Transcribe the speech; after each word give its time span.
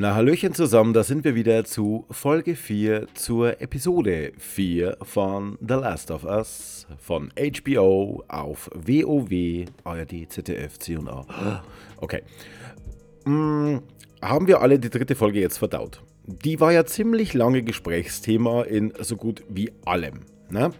Na, 0.00 0.14
Hallöchen 0.14 0.54
zusammen, 0.54 0.92
da 0.92 1.02
sind 1.02 1.24
wir 1.24 1.34
wieder 1.34 1.64
zu 1.64 2.06
Folge 2.08 2.54
4, 2.54 3.08
zur 3.14 3.60
Episode 3.60 4.30
4 4.38 4.96
von 5.02 5.58
The 5.60 5.74
Last 5.74 6.12
of 6.12 6.22
Us 6.22 6.86
von 6.98 7.32
HBO 7.36 8.22
auf 8.28 8.70
WoW, 8.72 9.64
ARD, 9.82 10.30
ZDF, 10.30 10.78
C&A. 10.78 11.64
Okay. 11.96 12.22
Hm, 13.24 13.82
haben 14.22 14.46
wir 14.46 14.60
alle 14.60 14.78
die 14.78 14.88
dritte 14.88 15.16
Folge 15.16 15.40
jetzt 15.40 15.58
verdaut? 15.58 16.00
Die 16.28 16.60
war 16.60 16.70
ja 16.70 16.86
ziemlich 16.86 17.34
lange 17.34 17.64
Gesprächsthema 17.64 18.62
in 18.62 18.92
so 19.00 19.16
gut 19.16 19.42
wie 19.48 19.72
allem. 19.84 20.20
Ne? 20.48 20.70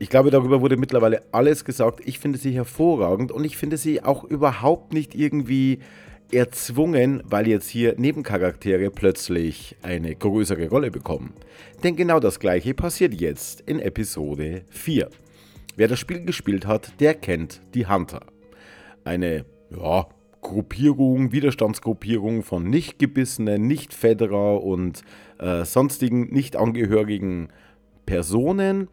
Ich 0.00 0.10
glaube, 0.10 0.32
darüber 0.32 0.60
wurde 0.60 0.76
mittlerweile 0.76 1.22
alles 1.30 1.64
gesagt. 1.64 2.00
Ich 2.04 2.18
finde 2.18 2.36
sie 2.36 2.50
hervorragend 2.50 3.30
und 3.30 3.44
ich 3.44 3.56
finde 3.56 3.76
sie 3.76 4.02
auch 4.02 4.24
überhaupt 4.24 4.92
nicht 4.92 5.14
irgendwie 5.14 5.78
erzwungen, 6.32 7.22
weil 7.24 7.48
jetzt 7.48 7.68
hier 7.68 7.94
Nebencharaktere 7.98 8.90
plötzlich 8.90 9.76
eine 9.82 10.14
größere 10.14 10.68
Rolle 10.68 10.90
bekommen. 10.90 11.34
Denn 11.82 11.96
genau 11.96 12.20
das 12.20 12.40
gleiche 12.40 12.74
passiert 12.74 13.14
jetzt 13.14 13.62
in 13.62 13.80
Episode 13.80 14.62
4. 14.70 15.08
Wer 15.76 15.88
das 15.88 15.98
Spiel 15.98 16.24
gespielt 16.24 16.66
hat, 16.66 17.00
der 17.00 17.14
kennt 17.14 17.60
die 17.74 17.86
Hunter. 17.86 18.20
Eine, 19.04 19.44
ja, 19.70 20.06
Gruppierung, 20.42 21.32
Widerstandsgruppierung 21.32 22.42
von 22.42 22.68
nicht 22.68 22.98
gebissenen, 22.98 23.66
nicht 23.66 23.92
Federer 23.92 24.62
und 24.62 25.02
äh, 25.38 25.64
sonstigen 25.64 26.32
nicht 26.32 26.56
angehörigen 26.56 27.48
Personen, 28.06 28.88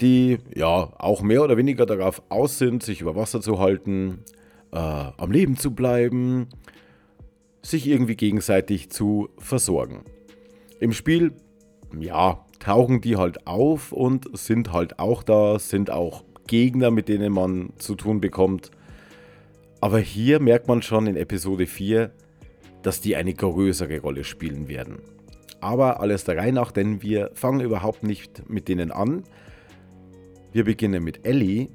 die 0.00 0.38
ja 0.54 0.92
auch 0.98 1.22
mehr 1.22 1.42
oder 1.42 1.56
weniger 1.56 1.86
darauf 1.86 2.22
aus 2.28 2.58
sind, 2.58 2.82
sich 2.82 3.00
über 3.00 3.16
Wasser 3.16 3.40
zu 3.40 3.58
halten, 3.58 4.24
äh, 4.72 4.78
am 4.78 5.30
Leben 5.30 5.56
zu 5.56 5.74
bleiben, 5.74 6.48
sich 7.62 7.86
irgendwie 7.86 8.16
gegenseitig 8.16 8.90
zu 8.90 9.28
versorgen. 9.38 10.04
Im 10.78 10.92
Spiel, 10.92 11.32
ja, 11.98 12.44
tauchen 12.58 13.00
die 13.00 13.16
halt 13.16 13.46
auf 13.46 13.92
und 13.92 14.36
sind 14.36 14.72
halt 14.72 14.98
auch 14.98 15.22
da, 15.22 15.58
sind 15.58 15.90
auch 15.90 16.24
Gegner, 16.46 16.90
mit 16.90 17.08
denen 17.08 17.32
man 17.32 17.72
zu 17.78 17.94
tun 17.94 18.20
bekommt. 18.20 18.70
Aber 19.80 19.98
hier 19.98 20.40
merkt 20.40 20.68
man 20.68 20.82
schon 20.82 21.06
in 21.06 21.16
Episode 21.16 21.66
4, 21.66 22.10
dass 22.82 23.00
die 23.00 23.16
eine 23.16 23.34
größere 23.34 24.00
Rolle 24.00 24.24
spielen 24.24 24.68
werden. 24.68 24.98
Aber 25.60 26.00
alles 26.00 26.24
der 26.24 26.36
Reihe 26.36 26.52
nach, 26.52 26.70
denn 26.70 27.02
wir 27.02 27.30
fangen 27.34 27.60
überhaupt 27.60 28.02
nicht 28.02 28.48
mit 28.48 28.68
denen 28.68 28.92
an. 28.92 29.24
Wir 30.52 30.64
beginnen 30.64 31.02
mit 31.02 31.26
Ellie, 31.26 31.68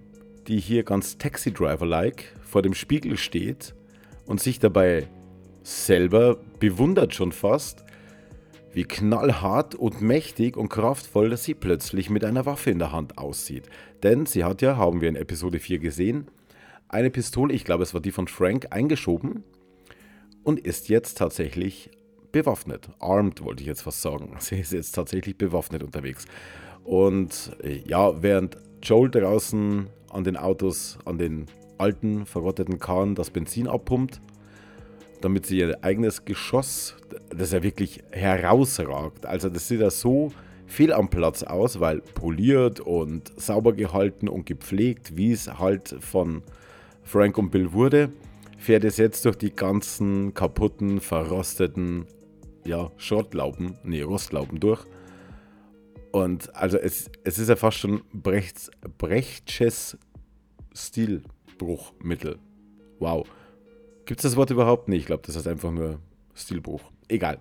die 0.47 0.59
hier 0.59 0.83
ganz 0.83 1.17
Taxi 1.17 1.51
Driver-like 1.51 2.35
vor 2.51 2.61
dem 2.61 2.73
Spiegel 2.73 3.17
steht 3.17 3.73
und 4.25 4.41
sich 4.41 4.59
dabei 4.59 5.07
selber 5.63 6.37
bewundert 6.59 7.15
schon 7.15 7.31
fast, 7.31 7.85
wie 8.73 8.83
knallhart 8.83 9.73
und 9.73 10.01
mächtig 10.01 10.57
und 10.57 10.67
kraftvoll 10.67 11.35
sie 11.37 11.53
plötzlich 11.53 12.09
mit 12.09 12.25
einer 12.25 12.45
Waffe 12.45 12.71
in 12.71 12.79
der 12.79 12.91
Hand 12.91 13.17
aussieht. 13.17 13.69
Denn 14.03 14.25
sie 14.25 14.43
hat 14.43 14.61
ja, 14.61 14.75
haben 14.75 14.99
wir 14.99 15.07
in 15.07 15.15
Episode 15.15 15.59
4 15.59 15.79
gesehen, 15.79 16.27
eine 16.89 17.09
Pistole, 17.09 17.53
ich 17.53 17.63
glaube 17.63 17.83
es 17.83 17.93
war 17.93 18.01
die 18.01 18.11
von 18.11 18.27
Frank, 18.27 18.67
eingeschoben 18.71 19.45
und 20.43 20.59
ist 20.59 20.89
jetzt 20.89 21.17
tatsächlich 21.17 21.89
bewaffnet. 22.33 22.89
Armed 22.99 23.41
wollte 23.45 23.61
ich 23.61 23.67
jetzt 23.67 23.83
fast 23.83 24.01
sagen. 24.01 24.35
Sie 24.39 24.59
ist 24.59 24.73
jetzt 24.73 24.91
tatsächlich 24.91 25.37
bewaffnet 25.37 25.83
unterwegs. 25.83 26.25
Und 26.83 27.55
äh, 27.63 27.81
ja, 27.87 28.21
während 28.21 28.57
Joel 28.83 29.09
draußen 29.09 29.87
an 30.09 30.23
den 30.25 30.35
Autos, 30.35 30.97
an 31.05 31.17
den 31.17 31.47
alten, 31.81 32.25
verrotteten 32.25 32.79
Karren 32.79 33.15
das 33.15 33.31
Benzin 33.31 33.67
abpumpt, 33.67 34.21
damit 35.19 35.45
sie 35.45 35.59
ihr 35.59 35.83
eigenes 35.83 36.25
Geschoss, 36.25 36.95
das 37.29 37.51
ja 37.51 37.63
wirklich 37.63 38.03
herausragt. 38.11 39.25
Also 39.25 39.49
das 39.49 39.67
sieht 39.67 39.81
ja 39.81 39.89
so 39.89 40.31
fehl 40.67 40.93
am 40.93 41.09
Platz 41.09 41.43
aus, 41.43 41.79
weil 41.79 42.01
poliert 42.01 42.79
und 42.79 43.31
sauber 43.39 43.73
gehalten 43.73 44.29
und 44.29 44.45
gepflegt, 44.45 45.17
wie 45.17 45.31
es 45.31 45.59
halt 45.59 45.95
von 45.99 46.43
Frank 47.03 47.37
und 47.37 47.51
Bill 47.51 47.73
wurde, 47.73 48.11
fährt 48.57 48.85
es 48.85 48.97
jetzt 48.97 49.25
durch 49.25 49.35
die 49.35 49.53
ganzen 49.53 50.33
kaputten, 50.33 51.01
verrosteten 51.01 52.05
ja, 52.63 52.91
Schrottlauben, 52.97 53.75
nee, 53.83 54.01
Rostlauben 54.01 54.59
durch. 54.59 54.85
Und 56.11 56.55
also 56.55 56.77
es, 56.77 57.09
es 57.23 57.39
ist 57.39 57.49
ja 57.49 57.55
fast 57.55 57.77
schon 57.77 58.01
Brechts, 58.13 58.69
Brechtsches 58.97 59.97
Stilbruchmittel. 61.61 62.39
Wow. 62.99 63.27
Gibt 64.05 64.19
es 64.19 64.23
das 64.23 64.35
Wort 64.35 64.49
überhaupt 64.49 64.87
nicht? 64.89 65.01
Ich 65.01 65.05
glaube, 65.05 65.23
das 65.25 65.35
heißt 65.35 65.47
einfach 65.47 65.71
nur 65.71 65.99
Stilbruch. 66.33 66.81
Egal. 67.07 67.37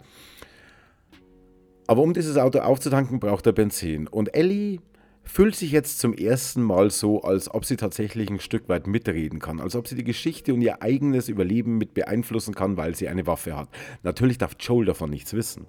Aber 1.87 2.03
um 2.03 2.13
dieses 2.13 2.37
Auto 2.37 2.61
aufzutanken, 2.61 3.19
braucht 3.19 3.47
er 3.47 3.53
Benzin. 3.53 4.07
Und 4.07 4.35
Ellie 4.35 4.79
fühlt 5.25 5.57
sich 5.57 5.73
jetzt 5.73 5.99
zum 5.99 6.13
ersten 6.13 6.63
Mal 6.63 6.91
so, 6.91 7.23
als 7.23 7.53
ob 7.53 7.65
sie 7.65 7.77
tatsächlich 7.77 8.31
ein 8.31 8.41
Stück 8.41 8.69
weit 8.69 8.87
mitreden 8.87 9.39
kann, 9.39 9.61
als 9.61 9.75
ob 9.75 9.89
sie 9.89 9.97
die 9.97 10.05
Geschichte 10.05 10.55
und 10.55 10.63
ihr 10.63 10.83
eigenes 10.83 11.29
Überleben 11.29 11.79
mit 11.79 11.95
beeinflussen 11.95 12.55
kann, 12.55 12.77
weil 12.77 12.95
sie 12.95 13.09
eine 13.09 13.27
Waffe 13.27 13.57
hat. 13.57 13.69
Natürlich 14.03 14.39
darf 14.39 14.57
Joel 14.61 14.87
davon 14.87 15.11
nichts 15.11 15.33
wissen. 15.33 15.67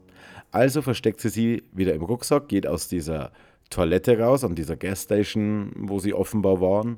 Also 0.51 0.81
versteckt 0.81 1.21
sie 1.21 1.29
sie 1.29 1.63
wieder 1.71 1.93
im 1.93 2.03
Rucksack, 2.03 2.49
geht 2.49 2.67
aus 2.67 2.87
dieser 2.87 3.31
Toilette 3.69 4.19
raus, 4.19 4.43
an 4.43 4.55
dieser 4.55 4.75
Gasstation, 4.75 5.71
wo 5.75 5.99
sie 5.99 6.13
offenbar 6.13 6.59
waren, 6.59 6.97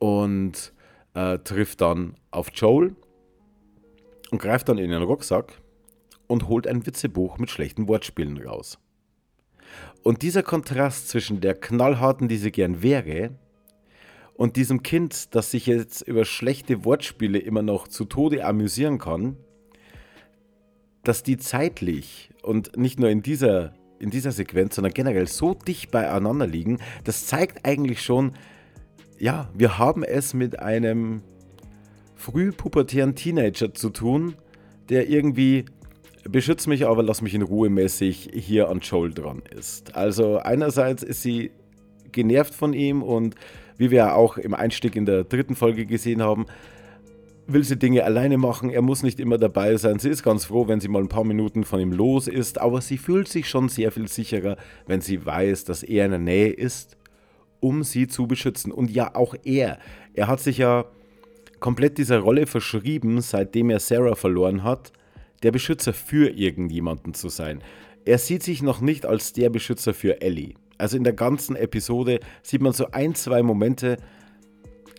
und 0.00 0.72
äh, 1.14 1.38
trifft 1.38 1.80
dann 1.80 2.16
auf 2.32 2.48
Joel 2.52 2.96
und 4.32 4.42
greift 4.42 4.68
dann 4.68 4.78
in 4.78 4.90
den 4.90 5.02
Rucksack 5.02 5.60
und 6.26 6.48
holt 6.48 6.66
ein 6.66 6.84
Witzebuch 6.84 7.38
mit 7.38 7.50
schlechten 7.50 7.86
Wortspielen 7.86 8.38
raus. 8.38 8.78
Und 10.02 10.22
dieser 10.22 10.42
Kontrast 10.42 11.08
zwischen 11.08 11.40
der 11.40 11.54
knallharten, 11.54 12.28
die 12.28 12.38
sie 12.38 12.50
gern 12.50 12.82
wäre, 12.82 13.30
und 14.34 14.56
diesem 14.56 14.82
Kind, 14.82 15.34
das 15.34 15.50
sich 15.50 15.66
jetzt 15.66 16.00
über 16.00 16.24
schlechte 16.24 16.86
Wortspiele 16.86 17.38
immer 17.38 17.60
noch 17.60 17.86
zu 17.86 18.06
Tode 18.06 18.46
amüsieren 18.46 18.96
kann, 18.96 19.36
dass 21.04 21.22
die 21.22 21.36
zeitlich 21.36 22.30
und 22.42 22.74
nicht 22.74 22.98
nur 22.98 23.10
in 23.10 23.22
dieser, 23.22 23.74
in 23.98 24.08
dieser 24.08 24.32
Sequenz, 24.32 24.76
sondern 24.76 24.94
generell 24.94 25.26
so 25.26 25.52
dicht 25.52 25.90
beieinander 25.90 26.46
liegen, 26.46 26.78
das 27.04 27.26
zeigt 27.26 27.66
eigentlich 27.66 28.02
schon, 28.02 28.32
ja, 29.20 29.50
wir 29.54 29.78
haben 29.78 30.02
es 30.02 30.34
mit 30.34 30.58
einem 30.58 31.20
frühpubertären 32.16 33.14
Teenager 33.14 33.72
zu 33.74 33.90
tun, 33.90 34.34
der 34.88 35.08
irgendwie 35.08 35.66
beschützt 36.28 36.66
mich, 36.66 36.86
aber 36.86 37.02
lass 37.02 37.22
mich 37.22 37.34
in 37.34 37.42
Ruhe 37.42 37.68
mäßig 37.68 38.30
hier 38.32 38.68
an 38.68 38.80
Joel 38.80 39.12
dran 39.12 39.42
ist. 39.56 39.94
Also 39.94 40.38
einerseits 40.38 41.02
ist 41.02 41.22
sie 41.22 41.50
genervt 42.12 42.54
von 42.54 42.72
ihm 42.72 43.02
und 43.02 43.36
wie 43.76 43.90
wir 43.90 44.14
auch 44.14 44.36
im 44.36 44.54
Einstieg 44.54 44.96
in 44.96 45.06
der 45.06 45.24
dritten 45.24 45.54
Folge 45.54 45.86
gesehen 45.86 46.22
haben, 46.22 46.46
will 47.46 47.64
sie 47.64 47.78
Dinge 47.78 48.04
alleine 48.04 48.38
machen, 48.38 48.70
er 48.70 48.82
muss 48.82 49.02
nicht 49.02 49.20
immer 49.20 49.36
dabei 49.36 49.76
sein. 49.76 49.98
Sie 49.98 50.08
ist 50.08 50.22
ganz 50.22 50.44
froh, 50.46 50.68
wenn 50.68 50.80
sie 50.80 50.88
mal 50.88 51.02
ein 51.02 51.08
paar 51.08 51.24
Minuten 51.24 51.64
von 51.64 51.80
ihm 51.80 51.92
los 51.92 52.26
ist, 52.26 52.60
aber 52.60 52.80
sie 52.80 52.98
fühlt 52.98 53.28
sich 53.28 53.48
schon 53.48 53.68
sehr 53.68 53.92
viel 53.92 54.08
sicherer, 54.08 54.56
wenn 54.86 55.00
sie 55.00 55.24
weiß, 55.24 55.64
dass 55.64 55.82
er 55.82 56.06
in 56.06 56.12
der 56.12 56.20
Nähe 56.20 56.50
ist 56.50 56.96
um 57.60 57.82
sie 57.82 58.08
zu 58.08 58.26
beschützen. 58.26 58.72
Und 58.72 58.90
ja, 58.90 59.14
auch 59.14 59.34
er. 59.44 59.78
Er 60.14 60.26
hat 60.26 60.40
sich 60.40 60.58
ja 60.58 60.86
komplett 61.60 61.98
dieser 61.98 62.18
Rolle 62.18 62.46
verschrieben, 62.46 63.20
seitdem 63.20 63.70
er 63.70 63.80
Sarah 63.80 64.14
verloren 64.16 64.64
hat, 64.64 64.92
der 65.42 65.52
Beschützer 65.52 65.92
für 65.92 66.30
irgendjemanden 66.30 67.14
zu 67.14 67.28
sein. 67.28 67.62
Er 68.04 68.18
sieht 68.18 68.42
sich 68.42 68.62
noch 68.62 68.80
nicht 68.80 69.06
als 69.06 69.32
der 69.32 69.50
Beschützer 69.50 69.94
für 69.94 70.20
Ellie. 70.22 70.54
Also 70.78 70.96
in 70.96 71.04
der 71.04 71.12
ganzen 71.12 71.56
Episode 71.56 72.20
sieht 72.42 72.62
man 72.62 72.72
so 72.72 72.90
ein, 72.90 73.14
zwei 73.14 73.42
Momente, 73.42 73.98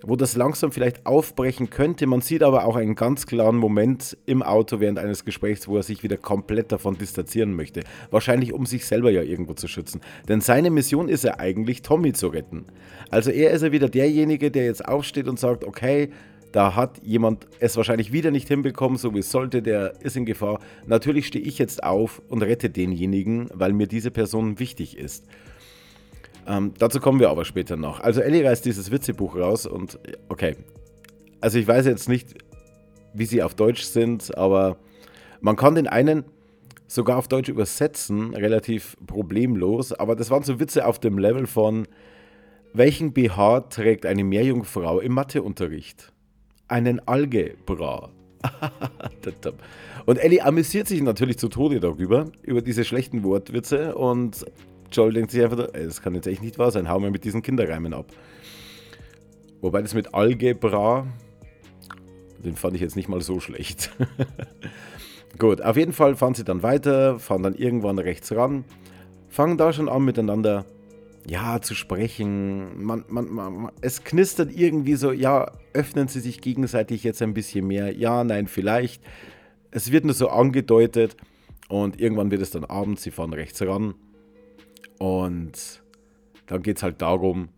wo 0.03 0.15
das 0.15 0.36
langsam 0.36 0.71
vielleicht 0.71 1.06
aufbrechen 1.06 1.69
könnte. 1.69 2.07
Man 2.07 2.21
sieht 2.21 2.44
aber 2.44 2.65
auch 2.65 2.75
einen 2.75 2.95
ganz 2.95 3.25
klaren 3.25 3.57
Moment 3.57 4.18
im 4.25 4.42
Auto 4.44 4.80
während 4.80 5.00
eines 5.00 5.25
Gesprächs, 5.25 5.68
wo 5.68 5.77
er 5.77 5.83
sich 5.83 6.03
wieder 6.03 6.18
komplett 6.18 6.71
davon 6.71 6.98
distanzieren 6.98 7.56
möchte. 7.56 7.81
Wahrscheinlich 8.09 8.53
um 8.53 8.65
sich 8.65 8.86
selber 8.86 9.12
ja 9.12 9.21
irgendwo 9.21 9.53
zu 9.53 9.68
schützen. 9.68 10.01
Denn 10.27 10.42
seine 10.42 10.69
Mission 10.69 11.09
ist 11.09 11.24
ja 11.24 11.39
eigentlich, 11.39 11.81
Tommy 11.81 12.13
zu 12.13 12.27
retten. 12.27 12.65
Also 13.09 13.31
er 13.31 13.51
ist 13.51 13.62
ja 13.62 13.71
wieder 13.71 13.89
derjenige, 13.89 14.51
der 14.51 14.65
jetzt 14.65 14.88
aufsteht 14.88 15.27
und 15.27 15.39
sagt, 15.39 15.63
okay, 15.63 16.09
da 16.51 16.75
hat 16.75 17.00
jemand 17.04 17.47
es 17.59 17.77
wahrscheinlich 17.77 18.12
wieder 18.12 18.31
nicht 18.31 18.47
hinbekommen, 18.47 18.97
so 18.97 19.13
wie 19.13 19.19
es 19.19 19.31
sollte, 19.31 19.62
der 19.62 19.94
ist 20.01 20.18
in 20.18 20.25
Gefahr. 20.25 20.59
Natürlich 20.86 21.27
stehe 21.27 21.45
ich 21.45 21.57
jetzt 21.57 21.83
auf 21.83 22.21
und 22.27 22.44
rette 22.44 22.69
denjenigen, 22.69 23.50
weil 23.54 23.71
mir 23.71 23.88
diese 23.88 24.12
Person 24.12 24.59
wichtig 24.59 24.97
ist. 24.97 25.25
Ähm, 26.48 26.74
dazu 26.78 27.00
kommen 27.00 27.20
wir 27.20 27.30
aber 27.30 27.46
später 27.46 27.78
noch. 27.78 28.00
Also 28.00 28.22
Ellie 28.22 28.44
reißt 28.44 28.66
dieses 28.66 28.92
Witzebuch 28.92 29.36
raus 29.36 29.66
und 29.66 30.00
okay. 30.30 30.56
Also 31.40 31.58
ich 31.58 31.68
weiß 31.68 31.86
jetzt 31.86 32.10
nicht, 32.10 32.36
wie 33.14 33.26
sie 33.26 33.44
auf 33.44 33.56
Deutsch 33.56 33.84
sind, 33.84 34.38
aber 34.38 34.78
man 35.42 35.56
kann 35.56 35.76
den 35.76 35.88
einen 35.88 36.26
sogar 36.88 37.18
auf 37.18 37.28
Deutsch 37.28 37.50
übersetzen, 37.50 38.34
relativ 38.36 38.98
problemlos. 39.08 39.94
Aber 39.94 40.16
das 40.16 40.30
waren 40.30 40.44
so 40.44 40.60
Witze 40.60 40.86
auf 40.86 41.00
dem 41.00 41.18
Level 41.18 41.48
von, 41.48 41.88
welchen 42.74 43.14
BH 43.14 43.62
trägt 43.62 44.06
eine 44.06 44.24
Meerjungfrau 44.24 45.00
im 45.00 45.14
Matheunterricht? 45.14 46.14
Einen 46.68 47.06
Algebra. 47.08 48.12
und 50.06 50.18
Ellie 50.18 50.44
amüsiert 50.44 50.88
sich 50.88 51.02
natürlich 51.02 51.38
zu 51.38 51.48
Tode 51.50 51.80
darüber, 51.80 52.26
über 52.44 52.62
diese 52.62 52.86
schlechten 52.86 53.24
Wortwitze. 53.24 53.96
Und 53.96 54.46
Joel 54.92 55.14
denkt 55.14 55.32
sich 55.32 55.44
einfach, 55.44 55.68
das 55.72 56.02
kann 56.02 56.16
jetzt 56.16 56.28
echt 56.28 56.42
nicht 56.42 56.60
wahr 56.60 56.72
sein, 56.72 56.90
hau 56.90 57.00
mir 57.00 57.12
mit 57.12 57.24
diesen 57.24 57.42
Kinderreimen 57.42 57.94
ab. 57.94 58.06
Wobei 59.62 59.82
das 59.82 59.94
mit 59.94 60.14
Algebra, 60.14 61.08
den 62.44 62.56
fand 62.56 62.76
ich 62.76 62.82
jetzt 62.82 62.96
nicht 62.96 63.08
mal 63.08 63.22
so 63.22 63.40
schlecht. 63.40 63.92
Gut, 65.38 65.62
auf 65.62 65.78
jeden 65.78 65.94
Fall 65.94 66.16
fahren 66.16 66.34
sie 66.34 66.44
dann 66.44 66.64
weiter, 66.64 67.20
fahren 67.20 67.44
dann 67.44 67.56
irgendwann 67.56 68.00
rechts 68.00 68.32
ran, 68.32 68.66
fangen 69.30 69.58
da 69.58 69.72
schon 69.72 69.88
an 69.88 70.04
miteinander 70.04 70.66
ja, 71.28 71.62
zu 71.62 71.76
sprechen. 71.76 72.84
Man, 72.84 73.06
man, 73.08 73.30
man, 73.32 73.72
es 73.82 74.04
knistert 74.04 74.52
irgendwie 74.52 74.96
so, 74.96 75.12
ja, 75.12 75.52
öffnen 75.74 76.08
sie 76.08 76.20
sich 76.20 76.42
gegenseitig 76.42 77.04
jetzt 77.04 77.22
ein 77.22 77.34
bisschen 77.34 77.68
mehr? 77.68 77.96
Ja, 77.96 78.24
nein, 78.24 78.48
vielleicht. 78.48 79.04
Es 79.70 79.92
wird 79.92 80.04
nur 80.04 80.16
so 80.16 80.30
angedeutet 80.30 81.16
und 81.70 82.00
irgendwann 82.02 82.32
wird 82.32 82.42
es 82.42 82.50
dann 82.50 82.66
abends, 82.66 83.04
sie 83.04 83.12
fahren 83.12 83.34
rechts 83.34 83.62
ran 83.62 83.94
und 85.01 85.81
dann 86.45 86.62
geht 86.62 86.77
es 86.77 86.83
halt 86.83 87.01
darum, 87.01 87.50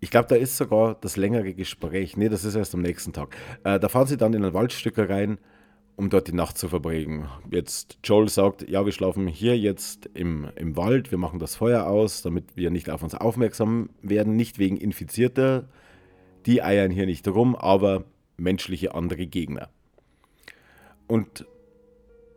ich 0.00 0.10
glaube, 0.10 0.28
da 0.28 0.36
ist 0.36 0.56
sogar 0.56 0.96
das 1.00 1.16
längere 1.16 1.54
Gespräch, 1.54 2.16
nee, 2.16 2.28
das 2.28 2.44
ist 2.44 2.54
erst 2.54 2.74
am 2.74 2.82
nächsten 2.82 3.12
Tag. 3.12 3.34
Äh, 3.64 3.80
da 3.80 3.88
fahren 3.88 4.06
sie 4.06 4.16
dann 4.16 4.34
in 4.34 4.44
ein 4.44 4.54
Waldstück 4.54 4.98
rein 4.98 5.38
um 5.96 6.10
dort 6.10 6.28
die 6.28 6.34
Nacht 6.34 6.58
zu 6.58 6.68
verbringen. 6.68 7.28
Jetzt 7.50 7.98
Joel 8.02 8.28
sagt, 8.28 8.68
ja, 8.68 8.84
wir 8.84 8.92
schlafen 8.92 9.28
hier 9.28 9.56
jetzt 9.56 10.06
im, 10.14 10.48
im 10.56 10.76
Wald, 10.76 11.10
wir 11.10 11.18
machen 11.18 11.38
das 11.38 11.56
Feuer 11.56 11.86
aus, 11.86 12.22
damit 12.22 12.56
wir 12.56 12.70
nicht 12.70 12.90
auf 12.90 13.02
uns 13.02 13.14
aufmerksam 13.14 13.90
werden, 14.02 14.34
nicht 14.34 14.58
wegen 14.58 14.76
Infizierter, 14.76 15.68
die 16.46 16.62
eiern 16.62 16.90
hier 16.90 17.06
nicht 17.06 17.26
rum, 17.28 17.54
aber 17.54 18.04
menschliche 18.36 18.94
andere 18.94 19.26
Gegner. 19.26 19.68
Und 21.06 21.46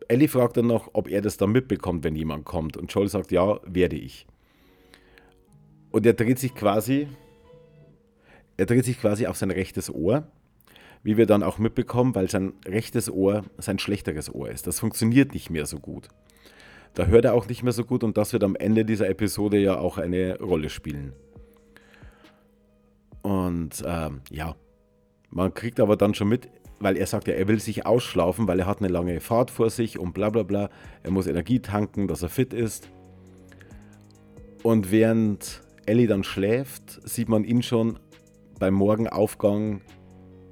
Ellie 0.07 0.27
fragt 0.27 0.57
dann 0.57 0.67
noch, 0.67 0.91
ob 0.93 1.09
er 1.09 1.21
das 1.21 1.37
dann 1.37 1.51
mitbekommt, 1.51 2.03
wenn 2.03 2.15
jemand 2.15 2.45
kommt. 2.45 2.77
Und 2.77 2.93
Joel 2.93 3.09
sagt, 3.09 3.31
ja, 3.31 3.59
werde 3.65 3.97
ich. 3.97 4.27
Und 5.97 6.05
er 6.05 6.13
dreht 6.13 6.37
sich 6.37 6.53
quasi, 6.53 7.07
er 8.55 8.67
dreht 8.67 8.85
sich 8.85 9.01
quasi 9.01 9.25
auf 9.25 9.35
sein 9.35 9.49
rechtes 9.49 9.89
Ohr 9.89 10.27
wie 11.03 11.15
wir 11.15 11.25
dann 11.25 11.41
auch 11.41 11.57
mitbekommen, 11.57 12.15
weil 12.15 12.29
sein 12.29 12.51
rechtes 12.65 13.09
Ohr 13.09 13.45
sein 13.57 13.79
schlechteres 13.79 14.33
Ohr 14.33 14.49
ist. 14.49 14.67
Das 14.67 14.81
funktioniert 14.81 15.33
nicht 15.33 15.49
mehr 15.49 15.65
so 15.65 15.79
gut. 15.79 16.09
Da 16.95 17.05
hört 17.05 17.23
er 17.23 17.33
auch 17.33 17.47
nicht 17.47 17.63
mehr 17.63 17.71
so 17.71 17.85
gut 17.85 18.03
und 18.03 18.17
das 18.17 18.33
wird 18.33 18.43
am 18.43 18.57
Ende 18.57 18.83
dieser 18.83 19.09
Episode 19.09 19.57
ja 19.57 19.77
auch 19.79 19.97
eine 19.97 20.37
Rolle 20.39 20.69
spielen. 20.69 21.13
Und 23.21 23.83
ähm, 23.85 24.19
ja, 24.29 24.55
man 25.29 25.53
kriegt 25.53 25.79
aber 25.79 25.95
dann 25.95 26.13
schon 26.13 26.27
mit, 26.27 26.49
weil 26.79 26.97
er 26.97 27.07
sagt 27.07 27.29
ja, 27.29 27.35
er 27.35 27.47
will 27.47 27.61
sich 27.61 27.85
ausschlafen, 27.85 28.45
weil 28.47 28.59
er 28.59 28.65
hat 28.65 28.79
eine 28.79 28.89
lange 28.89 29.21
Fahrt 29.21 29.49
vor 29.49 29.69
sich 29.69 29.97
und 29.97 30.13
bla 30.13 30.29
bla 30.29 30.43
bla. 30.43 30.69
Er 31.03 31.11
muss 31.11 31.27
Energie 31.27 31.61
tanken, 31.61 32.09
dass 32.09 32.21
er 32.21 32.29
fit 32.29 32.53
ist. 32.53 32.89
Und 34.61 34.91
während 34.91 35.61
Ellie 35.87 36.07
dann 36.07 36.23
schläft, 36.23 37.01
sieht 37.07 37.29
man 37.29 37.43
ihn 37.43 37.63
schon 37.63 37.99
beim 38.59 38.73
Morgenaufgang 38.73 39.81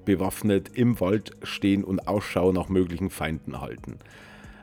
bewaffnet 0.05 0.71
im 0.75 0.99
Wald 0.99 1.31
stehen 1.43 1.83
und 1.83 2.07
Ausschau 2.07 2.51
nach 2.51 2.69
möglichen 2.69 3.09
Feinden 3.09 3.59
halten. 3.59 3.99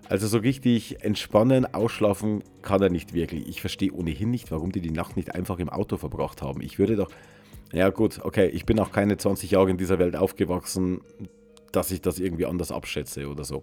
Also 0.09 0.27
so 0.27 0.39
richtig 0.39 1.03
entspannen, 1.05 1.73
ausschlafen 1.75 2.43
kann 2.63 2.83
er 2.83 2.91
nicht 2.91 3.15
wirklich. 3.15 3.49
Ich 3.49 3.61
verstehe 3.61 3.93
ohnehin 3.93 4.31
nicht, 4.31 4.51
warum 4.51 4.73
die 4.73 4.81
die 4.81 4.91
Nacht 4.91 5.17
nicht 5.17 5.35
einfach 5.35 5.59
im 5.59 5.69
Auto 5.69 5.97
verbracht 5.97 6.43
haben. 6.43 6.61
Ich 6.61 6.79
würde 6.79 6.97
doch, 6.97 7.11
ja 7.73 7.89
gut, 7.91 8.21
okay, 8.23 8.49
ich 8.49 8.67
bin 8.67 8.79
auch 8.79 8.93
keine 8.93 9.17
20 9.17 9.51
Jahre 9.51 9.71
in 9.71 9.79
dieser 9.79 9.99
Welt 9.99 10.17
aufgewachsen, 10.17 11.01
dass 11.73 11.91
ich 11.91 12.03
das 12.03 12.19
irgendwie 12.19 12.47
anders 12.47 12.73
abschätze 12.73 13.29
oder 13.29 13.45
so. 13.45 13.63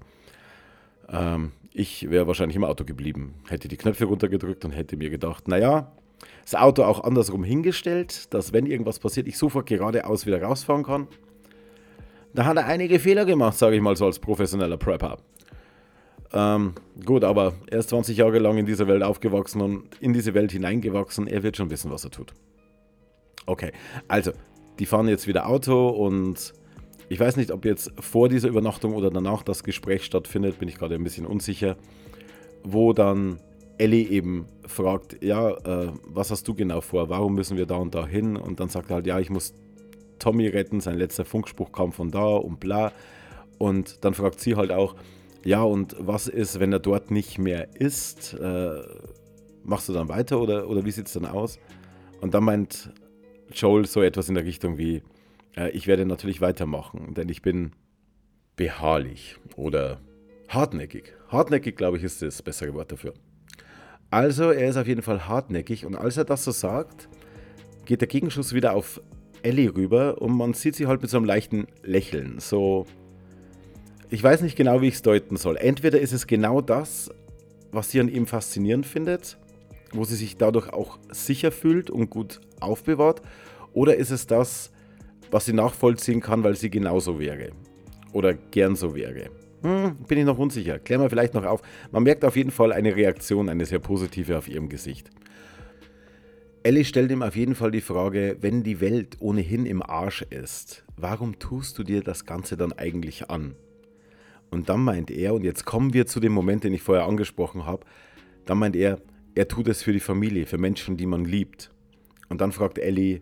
Ähm, 1.08 1.52
ich 1.72 2.10
wäre 2.10 2.28
wahrscheinlich 2.28 2.56
im 2.56 2.64
Auto 2.64 2.84
geblieben, 2.84 3.36
hätte 3.48 3.68
die 3.68 3.78
Knöpfe 3.78 4.06
runtergedrückt 4.06 4.66
und 4.66 4.72
hätte 4.72 4.98
mir 4.98 5.10
gedacht, 5.10 5.48
naja, 5.48 5.92
das 6.44 6.56
Auto 6.56 6.84
auch 6.84 7.04
andersrum 7.04 7.44
hingestellt, 7.44 8.34
dass 8.34 8.54
wenn 8.54 8.66
irgendwas 8.66 9.00
passiert, 9.00 9.28
ich 9.28 9.38
sofort 9.38 9.66
geradeaus 9.66 10.26
wieder 10.26 10.42
rausfahren 10.42 10.84
kann. 10.84 11.08
Da 12.34 12.46
hat 12.46 12.58
er 12.58 12.66
einige 12.66 13.00
Fehler 13.00 13.26
gemacht, 13.26 13.58
sage 13.58 13.76
ich 13.76 13.82
mal 13.82 13.96
so 13.96 14.06
als 14.06 14.20
professioneller 14.20 14.78
Prepper. 14.78 15.18
Ähm, 16.32 16.74
gut, 17.06 17.24
aber 17.24 17.54
er 17.72 17.80
ist 17.80 17.90
20 17.90 18.18
Jahre 18.18 18.40
lang 18.40 18.58
in 18.58 18.66
dieser 18.66 18.88
Welt 18.88 19.02
aufgewachsen 19.02 19.62
und 19.62 19.84
in 20.00 20.14
diese 20.14 20.34
Welt 20.34 20.52
hineingewachsen. 20.52 21.28
Er 21.28 21.42
wird 21.42 21.58
schon 21.58 21.72
wissen, 21.72 21.90
was 21.92 22.04
er 22.04 22.12
tut. 22.12 22.34
Okay, 23.46 23.72
also, 24.08 24.32
die 24.78 24.86
fahren 24.86 25.08
jetzt 25.08 25.28
wieder 25.28 25.48
Auto 25.48 25.90
und 25.90 26.54
ich 27.10 27.20
weiß 27.20 27.36
nicht, 27.38 27.52
ob 27.52 27.66
jetzt 27.66 27.92
vor 28.00 28.30
dieser 28.30 28.50
Übernachtung 28.50 28.94
oder 28.94 29.10
danach 29.10 29.42
das 29.42 29.64
Gespräch 29.64 30.06
stattfindet, 30.06 30.60
bin 30.60 30.70
ich 30.70 30.78
gerade 30.78 30.94
ein 30.94 31.04
bisschen 31.04 31.26
unsicher, 31.26 31.76
wo 32.64 32.94
dann 32.94 33.40
Ellie 33.80 34.08
eben 34.10 34.46
fragt, 34.66 35.24
ja, 35.24 35.52
äh, 35.52 35.92
was 36.04 36.32
hast 36.32 36.48
du 36.48 36.54
genau 36.54 36.82
vor, 36.82 37.10
warum 37.10 37.36
müssen 37.36 37.58
wir 37.58 37.66
da 37.66 37.78
und 37.78 37.96
da 37.96 38.06
hin? 38.06 38.36
Und 38.36 38.60
dann 38.60 38.70
sagt 38.70 38.92
er 38.92 38.96
halt, 38.96 39.08
ja, 39.08 39.20
ich 39.20 39.30
muss 39.30 39.54
Tommy 40.20 40.48
retten, 40.48 40.82
sein 40.82 40.98
letzter 40.98 41.26
Funkspruch 41.26 41.72
kam 41.72 41.92
von 41.92 42.12
da 42.12 42.26
und 42.26 42.60
bla. 42.60 42.92
Und 43.58 44.04
dann 44.04 44.14
fragt 44.14 44.40
sie 44.40 44.56
halt 44.56 44.72
auch, 44.72 44.96
ja, 45.46 45.64
und 45.64 45.96
was 45.98 46.28
ist, 46.28 46.60
wenn 46.60 46.74
er 46.74 46.80
dort 46.80 47.10
nicht 47.10 47.40
mehr 47.40 47.74
ist? 47.76 48.34
Äh, 48.34 48.82
machst 49.64 49.88
du 49.88 49.94
dann 49.94 50.10
weiter 50.10 50.42
oder, 50.42 50.68
oder 50.68 50.84
wie 50.86 50.92
sieht 50.92 51.08
es 51.08 51.14
dann 51.14 51.26
aus? 51.26 51.58
Und 52.20 52.34
dann 52.34 52.44
meint 52.44 52.92
Joel 53.54 53.86
so 53.86 54.02
etwas 54.02 54.28
in 54.28 54.36
der 54.36 54.44
Richtung 54.44 54.78
wie, 54.78 55.02
äh, 55.56 55.70
ich 55.72 55.88
werde 55.88 56.06
natürlich 56.06 56.42
weitermachen, 56.42 57.14
denn 57.14 57.30
ich 57.30 57.42
bin 57.42 57.72
beharrlich 58.58 59.38
oder 59.56 60.02
hartnäckig. 60.50 61.14
Hartnäckig, 61.30 61.78
glaube 61.78 61.98
ich, 61.98 62.04
ist 62.04 62.22
das 62.22 62.42
bessere 62.42 62.74
Wort 62.74 62.92
dafür. 62.92 63.14
Also, 64.12 64.52
er 64.52 64.70
ist 64.70 64.78
auf 64.78 64.88
jeden 64.88 65.02
Fall 65.02 65.28
hartnäckig 65.28 65.86
und 65.86 65.96
als 65.96 66.18
er 66.18 66.26
das 66.26 66.44
so 66.44 66.52
sagt, 66.52 67.10
geht 67.86 68.02
der 68.02 68.08
Gegenschuss 68.08 68.54
wieder 68.54 68.74
auf 68.74 69.02
Ellie 69.44 69.74
rüber 69.76 70.22
und 70.22 70.36
man 70.36 70.54
sieht 70.54 70.76
sie 70.76 70.88
halt 70.88 71.02
mit 71.02 71.10
so 71.10 71.18
einem 71.18 71.26
leichten 71.26 71.68
Lächeln. 71.84 72.40
So, 72.40 72.86
ich 74.10 74.24
weiß 74.24 74.42
nicht 74.42 74.56
genau, 74.56 74.82
wie 74.82 74.88
ich 74.88 74.96
es 74.96 75.02
deuten 75.02 75.38
soll. 75.38 75.58
Entweder 75.58 76.00
ist 76.00 76.14
es 76.14 76.28
genau 76.28 76.62
das, 76.62 77.12
was 77.72 77.92
sie 77.92 78.00
an 78.00 78.10
ihm 78.10 78.26
faszinierend 78.26 78.86
findet, 78.86 79.38
wo 79.92 80.04
sie 80.04 80.16
sich 80.16 80.38
dadurch 80.38 80.74
auch 80.74 80.98
sicher 81.12 81.52
fühlt 81.52 81.90
und 81.90 82.10
gut 82.10 82.42
aufbewahrt, 82.60 83.22
oder 83.74 83.96
ist 83.96 84.10
es 84.10 84.26
das, 84.26 84.72
was 85.30 85.46
sie 85.46 85.54
nachvollziehen 85.54 86.22
kann, 86.22 86.44
weil 86.44 86.56
sie 86.56 86.72
genauso 86.72 87.20
wäre 87.20 87.52
oder 88.12 88.34
gern 88.34 88.76
so 88.76 88.96
wäre. 88.96 89.30
Hm, 89.62 89.96
bin 90.08 90.18
ich 90.20 90.26
noch 90.26 90.38
unsicher. 90.38 90.80
Klär 90.80 91.00
mal 91.00 91.10
vielleicht 91.10 91.34
noch 91.34 91.46
auf. 91.46 91.62
Man 91.92 92.04
merkt 92.04 92.24
auf 92.24 92.36
jeden 92.36 92.52
Fall 92.52 92.72
eine 92.72 92.96
Reaktion, 92.96 93.50
eine 93.50 93.66
sehr 93.66 93.80
positive 93.80 94.38
auf 94.38 94.48
ihrem 94.48 94.70
Gesicht. 94.70 95.10
Ellie 96.64 96.84
stellt 96.84 97.12
ihm 97.12 97.24
auf 97.24 97.36
jeden 97.36 97.56
Fall 97.56 97.72
die 97.72 97.82
Frage, 97.82 98.38
wenn 98.42 98.64
die 98.64 98.82
Welt 98.82 99.18
ohnehin 99.20 99.66
im 99.66 99.82
Arsch 99.82 100.24
ist, 100.24 100.84
warum 100.98 101.40
tust 101.40 101.78
du 101.78 101.84
dir 101.84 102.04
das 102.04 102.26
Ganze 102.26 102.58
dann 102.58 102.74
eigentlich 102.74 103.30
an? 103.30 103.56
Und 104.50 104.68
dann 104.68 104.84
meint 104.84 105.10
er, 105.10 105.34
und 105.34 105.44
jetzt 105.44 105.66
kommen 105.66 105.94
wir 105.94 106.06
zu 106.06 106.20
dem 106.20 106.34
Moment, 106.34 106.64
den 106.64 106.74
ich 106.74 106.82
vorher 106.82 107.06
angesprochen 107.06 107.66
habe, 107.66 107.86
dann 108.46 108.58
meint 108.58 108.76
er, 108.76 109.00
er 109.36 109.48
tut 109.48 109.68
es 109.68 109.84
für 109.84 109.94
die 109.94 110.00
Familie, 110.00 110.46
für 110.46 110.58
Menschen, 110.58 110.98
die 110.98 111.06
man 111.06 111.24
liebt. 111.24 111.72
Und 112.28 112.42
dann 112.42 112.52
fragt 112.52 112.78
Ellie, 112.78 113.22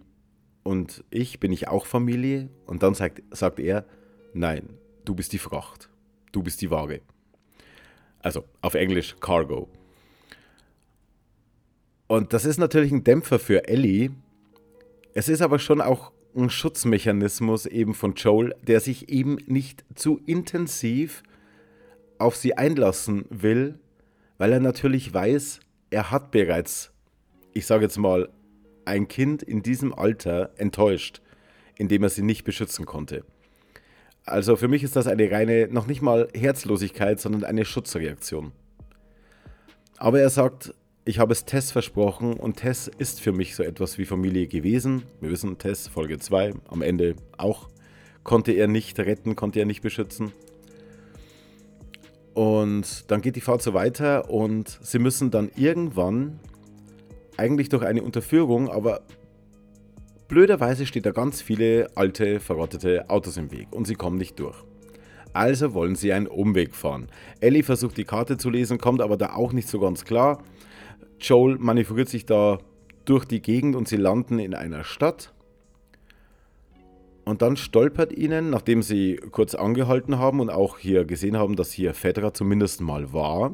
und 0.64 1.04
ich, 1.12 1.40
bin 1.40 1.52
ich 1.52 1.68
auch 1.68 1.86
Familie? 1.86 2.50
Und 2.66 2.84
dann 2.84 2.94
sagt, 2.94 3.22
sagt 3.32 3.60
er, 3.60 3.86
nein, 4.34 4.70
du 5.06 5.16
bist 5.16 5.32
die 5.32 5.38
Fracht, 5.38 5.90
du 6.32 6.44
bist 6.44 6.62
die 6.62 6.72
Waage. 6.72 7.02
Also 8.20 8.44
auf 8.62 8.74
Englisch 8.74 9.16
Cargo. 9.20 9.70
Und 12.08 12.34
das 12.34 12.46
ist 12.46 12.58
natürlich 12.58 12.92
ein 12.92 13.04
Dämpfer 13.04 13.40
für 13.40 13.68
Ellie. 13.68 14.12
Es 15.14 15.30
ist 15.30 15.42
aber 15.42 15.60
schon 15.60 15.82
auch 15.82 16.12
ein 16.36 16.50
Schutzmechanismus 16.50 17.66
eben 17.66 17.94
von 17.94 18.14
Joel, 18.14 18.56
der 18.62 18.80
sich 18.80 19.10
eben 19.10 19.38
nicht 19.48 19.84
zu 19.96 20.20
intensiv 20.26 21.24
auf 22.20 22.36
sie 22.36 22.56
einlassen 22.58 23.26
will, 23.30 23.80
weil 24.38 24.54
er 24.54 24.60
natürlich 24.60 25.14
weiß, 25.14 25.60
er 25.90 26.12
hat 26.12 26.32
bereits, 26.32 26.92
ich 27.54 27.66
sage 27.66 27.84
jetzt 27.84 27.98
mal, 27.98 28.30
ein 28.86 29.08
Kind 29.08 29.44
in 29.44 29.64
diesem 29.64 29.94
Alter 29.94 30.52
enttäuscht, 30.58 31.22
indem 31.76 32.04
er 32.04 32.10
sie 32.10 32.22
nicht 32.22 32.44
beschützen 32.44 32.86
konnte. 32.86 33.26
Also 34.28 34.58
für 34.58 34.68
mich 34.68 34.84
ist 34.84 34.98
das 34.98 35.08
eine 35.08 35.32
reine, 35.32 35.70
noch 35.70 35.88
nicht 35.88 36.02
mal 36.02 36.28
Herzlosigkeit, 36.36 37.20
sondern 37.22 37.46
eine 37.46 37.64
Schutzreaktion. 37.64 38.52
Aber 39.98 40.20
er 40.20 40.30
sagt, 40.30 40.74
ich 41.06 41.20
habe 41.20 41.32
es 41.32 41.46
Tess 41.46 41.72
versprochen 41.72 42.34
und 42.34 42.58
Tess 42.58 42.92
ist 42.98 43.22
für 43.22 43.32
mich 43.32 43.56
so 43.56 43.64
etwas 43.64 43.98
wie 43.98 44.04
Familie 44.04 44.48
gewesen. 44.48 45.04
Wir 45.22 45.32
wissen, 45.32 45.58
Tess, 45.58 45.88
Folge 45.88 46.20
2, 46.20 46.54
am 46.68 46.82
Ende 46.82 47.16
auch 47.38 47.70
konnte 48.24 48.52
er 48.52 48.68
nicht 48.68 49.00
retten, 49.00 49.38
konnte 49.38 49.60
er 49.60 49.66
nicht 49.66 49.82
beschützen. 49.82 50.34
Und 52.34 53.10
dann 53.10 53.22
geht 53.22 53.38
die 53.38 53.42
Fahrt 53.42 53.62
so 53.62 53.74
weiter 53.74 54.30
und 54.30 54.78
sie 54.82 55.00
müssen 55.00 55.32
dann 55.32 55.50
irgendwann, 55.56 56.42
eigentlich 57.38 57.70
durch 57.70 57.86
eine 57.86 58.04
Unterführung, 58.04 58.70
aber 58.70 59.04
blöderweise 60.28 60.86
steht 60.86 61.06
da 61.06 61.12
ganz 61.12 61.42
viele 61.42 61.90
alte, 61.96 62.40
verrottete 62.40 63.10
Autos 63.10 63.38
im 63.38 63.52
Weg 63.52 63.68
und 63.72 63.88
sie 63.88 63.96
kommen 63.96 64.18
nicht 64.18 64.40
durch. 64.40 64.58
Also 65.34 65.74
wollen 65.74 65.96
sie 65.96 66.14
einen 66.14 66.28
Umweg 66.28 66.74
fahren. 66.74 67.08
Ellie 67.42 67.64
versucht 67.64 67.98
die 67.98 68.06
Karte 68.06 68.38
zu 68.38 68.50
lesen, 68.50 68.78
kommt 68.78 69.02
aber 69.02 69.18
da 69.18 69.34
auch 69.34 69.54
nicht 69.54 69.68
so 69.68 69.80
ganz 69.80 70.04
klar. 70.04 70.44
Joel 71.20 71.58
manövriert 71.58 72.10
sich 72.10 72.26
da 72.26 72.60
durch 73.06 73.26
die 73.26 73.42
Gegend 73.42 73.76
und 73.76 73.88
sie 73.88 73.98
landen 73.98 74.40
in 74.40 74.54
einer 74.54 74.84
Stadt. 74.84 75.34
Und 77.26 77.42
dann 77.42 77.58
stolpert 77.58 78.14
ihnen, 78.14 78.50
nachdem 78.50 78.82
sie 78.82 79.18
kurz 79.32 79.54
angehalten 79.54 80.18
haben 80.18 80.40
und 80.40 80.50
auch 80.50 80.78
hier 80.78 81.04
gesehen 81.06 81.38
haben, 81.38 81.56
dass 81.56 81.72
hier 81.72 81.94
Fedra 81.94 82.34
zumindest 82.34 82.80
mal 82.82 83.12
war, 83.12 83.52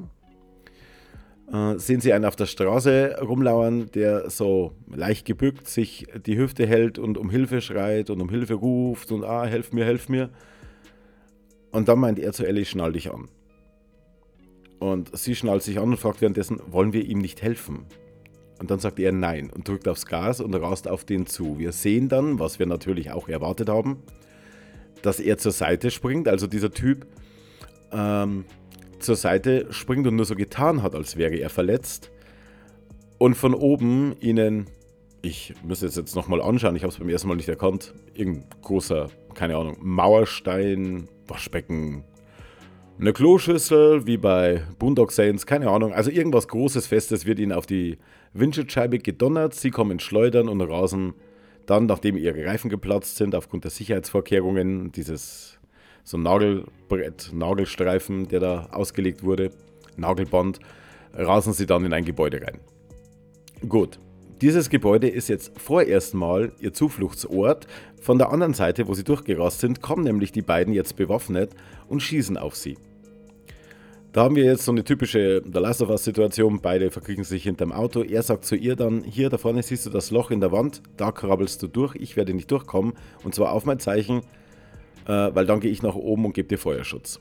äh, 1.51 1.77
sehen 1.77 2.01
sie 2.01 2.13
einen 2.13 2.25
auf 2.25 2.35
der 2.35 2.45
Straße 2.45 3.17
rumlauern, 3.21 3.91
der 3.91 4.29
so 4.29 4.73
leicht 4.87 5.25
gebückt 5.25 5.67
sich 5.67 6.07
die 6.25 6.37
Hüfte 6.37 6.65
hält 6.65 6.99
und 6.99 7.17
um 7.17 7.29
Hilfe 7.29 7.61
schreit 7.61 8.09
und 8.09 8.21
um 8.21 8.29
Hilfe 8.29 8.55
ruft 8.55 9.11
und 9.11 9.23
ah, 9.23 9.45
helf 9.45 9.73
mir, 9.73 9.85
helf 9.85 10.09
mir. 10.09 10.29
Und 11.71 11.87
dann 11.87 11.99
meint 11.99 12.19
er 12.19 12.33
zu 12.33 12.45
Ellie, 12.45 12.65
schnall 12.65 12.93
dich 12.93 13.11
an. 13.11 13.29
Und 14.79 15.17
sie 15.17 15.35
schnallt 15.35 15.63
sich 15.63 15.79
an 15.79 15.91
und 15.91 15.97
fragt 15.97 16.21
währenddessen, 16.21 16.59
wollen 16.67 16.93
wir 16.93 17.05
ihm 17.05 17.19
nicht 17.19 17.41
helfen? 17.41 17.85
Und 18.59 18.69
dann 18.69 18.79
sagt 18.79 18.99
er 18.99 19.11
Nein 19.11 19.49
und 19.49 19.67
drückt 19.67 19.87
aufs 19.87 20.05
Gas 20.05 20.39
und 20.39 20.53
rast 20.55 20.87
auf 20.87 21.03
den 21.03 21.25
zu. 21.25 21.57
Wir 21.57 21.71
sehen 21.71 22.09
dann, 22.09 22.39
was 22.39 22.59
wir 22.59 22.65
natürlich 22.65 23.11
auch 23.11 23.27
erwartet 23.27 23.69
haben, 23.69 24.03
dass 25.01 25.19
er 25.19 25.37
zur 25.37 25.51
Seite 25.51 25.91
springt. 25.91 26.27
Also 26.27 26.47
dieser 26.47 26.71
Typ 26.71 27.07
ähm, 27.91 28.45
zur 29.03 29.15
Seite 29.15 29.67
springt 29.71 30.07
und 30.07 30.15
nur 30.15 30.25
so 30.25 30.35
getan 30.35 30.81
hat, 30.83 30.95
als 30.95 31.17
wäre 31.17 31.35
er 31.35 31.49
verletzt. 31.49 32.11
Und 33.17 33.35
von 33.35 33.53
oben 33.53 34.15
ihnen, 34.19 34.67
ich 35.21 35.53
müsste 35.63 35.85
es 35.85 35.95
jetzt 35.95 36.15
nochmal 36.15 36.41
anschauen, 36.41 36.75
ich 36.75 36.83
habe 36.83 36.91
es 36.91 36.99
beim 36.99 37.09
ersten 37.09 37.27
Mal 37.27 37.35
nicht 37.35 37.49
erkannt, 37.49 37.93
irgendein 38.13 38.45
großer, 38.61 39.09
keine 39.33 39.55
Ahnung, 39.55 39.77
Mauerstein, 39.81 41.07
Waschbecken, 41.27 42.03
eine 42.99 43.13
Kloschüssel, 43.13 44.05
wie 44.05 44.17
bei 44.17 44.63
Boondock 44.79 45.11
Saints, 45.11 45.45
keine 45.45 45.69
Ahnung. 45.69 45.93
Also 45.93 46.11
irgendwas 46.11 46.47
Großes, 46.47 46.87
Festes 46.87 47.25
wird 47.25 47.39
ihnen 47.39 47.51
auf 47.51 47.65
die 47.65 47.97
Windschutzscheibe 48.33 48.99
gedonnert. 48.99 49.55
Sie 49.55 49.71
kommen 49.71 49.99
schleudern 49.99 50.47
und 50.47 50.61
rasen 50.61 51.13
dann, 51.65 51.85
nachdem 51.85 52.17
ihre 52.17 52.45
Reifen 52.45 52.69
geplatzt 52.69 53.17
sind, 53.17 53.35
aufgrund 53.35 53.63
der 53.63 53.71
Sicherheitsvorkehrungen, 53.71 54.91
dieses 54.91 55.59
so 56.03 56.17
Nagelbrett, 56.17 57.31
Nagelstreifen, 57.33 58.27
der 58.27 58.39
da 58.39 58.67
ausgelegt 58.71 59.23
wurde, 59.23 59.51
Nagelband, 59.97 60.59
rasen 61.13 61.53
sie 61.53 61.65
dann 61.65 61.85
in 61.85 61.93
ein 61.93 62.05
Gebäude 62.05 62.41
rein. 62.41 62.59
Gut, 63.67 63.99
dieses 64.41 64.69
Gebäude 64.69 65.07
ist 65.07 65.29
jetzt 65.29 65.57
vorerst 65.57 66.13
mal 66.13 66.51
ihr 66.59 66.73
Zufluchtsort. 66.73 67.67
Von 68.01 68.17
der 68.17 68.29
anderen 68.31 68.53
Seite, 68.53 68.87
wo 68.87 68.93
sie 68.93 69.05
durchgerast 69.05 69.61
sind, 69.61 69.81
kommen 69.81 70.03
nämlich 70.03 70.33
die 70.33 70.41
beiden 70.41 70.73
jetzt 70.73 70.97
bewaffnet 70.97 71.51
und 71.87 72.01
schießen 72.01 72.37
auf 72.37 72.55
sie. 72.55 72.77
Da 74.11 74.23
haben 74.23 74.35
wir 74.35 74.43
jetzt 74.43 74.65
so 74.65 74.71
eine 74.71 74.83
typische 74.83 75.41
The 75.43 75.59
Last 75.59 75.81
of 75.81 75.89
Us-Situation. 75.89 76.59
Beide 76.61 76.91
verkriechen 76.91 77.23
sich 77.23 77.43
hinterm 77.43 77.71
Auto. 77.71 78.03
Er 78.03 78.21
sagt 78.21 78.45
zu 78.45 78.55
ihr 78.55 78.75
dann: 78.75 79.03
Hier, 79.03 79.29
da 79.29 79.37
vorne 79.37 79.63
siehst 79.63 79.85
du 79.85 79.89
das 79.89 80.11
Loch 80.11 80.29
in 80.29 80.41
der 80.41 80.51
Wand, 80.51 80.83
da 80.97 81.11
krabbelst 81.11 81.63
du 81.63 81.67
durch. 81.67 81.95
Ich 81.95 82.15
werde 82.15 82.33
nicht 82.33 82.51
durchkommen. 82.51 82.93
Und 83.23 83.33
zwar 83.33 83.53
auf 83.53 83.65
mein 83.65 83.79
Zeichen, 83.79 84.21
äh, 85.05 85.31
weil 85.33 85.45
dann 85.45 85.59
gehe 85.59 85.71
ich 85.71 85.83
nach 85.83 85.95
oben 85.95 86.25
und 86.25 86.33
gebe 86.33 86.47
dir 86.47 86.57
Feuerschutz. 86.57 87.19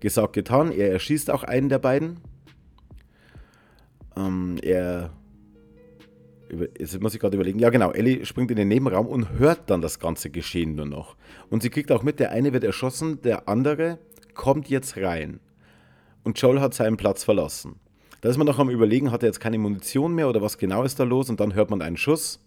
Gesagt, 0.00 0.32
getan. 0.32 0.72
Er 0.72 0.92
erschießt 0.92 1.30
auch 1.30 1.44
einen 1.44 1.68
der 1.68 1.78
beiden. 1.78 2.18
Ähm, 4.16 4.58
er 4.62 5.10
Jetzt 6.78 7.00
muss 7.00 7.14
ich 7.14 7.20
gerade 7.20 7.36
überlegen. 7.36 7.58
Ja, 7.58 7.70
genau. 7.70 7.90
Ellie 7.90 8.24
springt 8.24 8.50
in 8.50 8.56
den 8.56 8.68
Nebenraum 8.68 9.06
und 9.06 9.38
hört 9.38 9.70
dann 9.70 9.80
das 9.80 9.98
ganze 9.98 10.30
Geschehen 10.30 10.74
nur 10.74 10.86
noch. 10.86 11.16
Und 11.50 11.62
sie 11.62 11.70
kriegt 11.70 11.90
auch 11.90 12.02
mit, 12.02 12.20
der 12.20 12.30
eine 12.30 12.52
wird 12.52 12.64
erschossen, 12.64 13.20
der 13.22 13.48
andere 13.48 13.98
kommt 14.34 14.68
jetzt 14.68 14.96
rein. 14.96 15.40
Und 16.22 16.40
Joel 16.40 16.60
hat 16.60 16.74
seinen 16.74 16.96
Platz 16.96 17.24
verlassen. 17.24 17.76
Da 18.20 18.28
ist 18.28 18.38
man 18.38 18.46
noch 18.46 18.58
am 18.58 18.70
Überlegen, 18.70 19.10
hat 19.10 19.22
er 19.22 19.28
jetzt 19.28 19.40
keine 19.40 19.58
Munition 19.58 20.14
mehr 20.14 20.28
oder 20.28 20.40
was 20.40 20.58
genau 20.58 20.82
ist 20.82 20.98
da 20.98 21.04
los? 21.04 21.28
Und 21.28 21.40
dann 21.40 21.54
hört 21.54 21.70
man 21.70 21.82
einen 21.82 21.96
Schuss, 21.96 22.40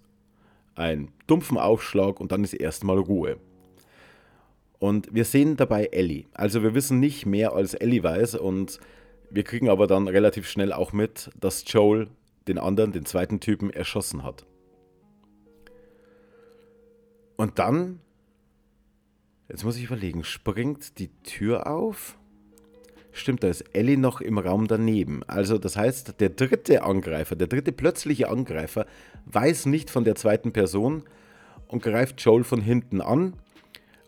einen 0.76 1.10
dumpfen 1.28 1.58
Aufschlag 1.58 2.20
und 2.20 2.32
dann 2.32 2.44
ist 2.44 2.54
erstmal 2.54 2.98
Ruhe. 2.98 3.38
Und 4.80 5.14
wir 5.14 5.26
sehen 5.26 5.58
dabei 5.58 5.86
Ellie. 5.86 6.26
Also 6.34 6.62
wir 6.64 6.76
wissen 6.76 7.00
nicht 7.00 7.26
mehr, 7.26 7.54
als 7.54 7.74
Ellie 7.74 8.04
weiß. 8.04 8.36
Und 8.36 8.80
wir 9.30 9.44
kriegen 9.44 9.70
aber 9.70 9.88
dann 9.88 10.08
relativ 10.08 10.48
schnell 10.48 10.72
auch 10.72 10.94
mit, 10.94 11.32
dass 11.40 11.64
Joel 11.66 12.08
den 12.48 12.58
anderen, 12.58 12.92
den 12.92 13.06
zweiten 13.06 13.40
Typen, 13.40 13.70
erschossen 13.72 14.24
hat. 14.24 14.46
Und 17.36 17.60
dann, 17.60 18.00
jetzt 19.50 19.64
muss 19.64 19.78
ich 19.78 19.86
überlegen, 19.86 20.24
springt 20.24 20.98
die 21.00 21.10
Tür 21.24 21.68
auf? 21.68 22.18
Stimmt, 23.12 23.44
da 23.44 23.48
ist 23.48 23.64
Ellie 23.74 23.98
noch 23.98 24.22
im 24.22 24.38
Raum 24.38 24.68
daneben. 24.68 25.24
Also 25.24 25.58
das 25.58 25.76
heißt, 25.76 26.20
der 26.20 26.30
dritte 26.30 26.84
Angreifer, 26.84 27.36
der 27.36 27.48
dritte 27.48 27.72
plötzliche 27.72 28.30
Angreifer, 28.30 28.86
weiß 29.26 29.66
nicht 29.66 29.90
von 29.90 30.04
der 30.04 30.16
zweiten 30.16 30.52
Person 30.52 31.04
und 31.68 31.82
greift 31.82 32.22
Joel 32.22 32.44
von 32.44 32.62
hinten 32.62 33.02
an 33.02 33.34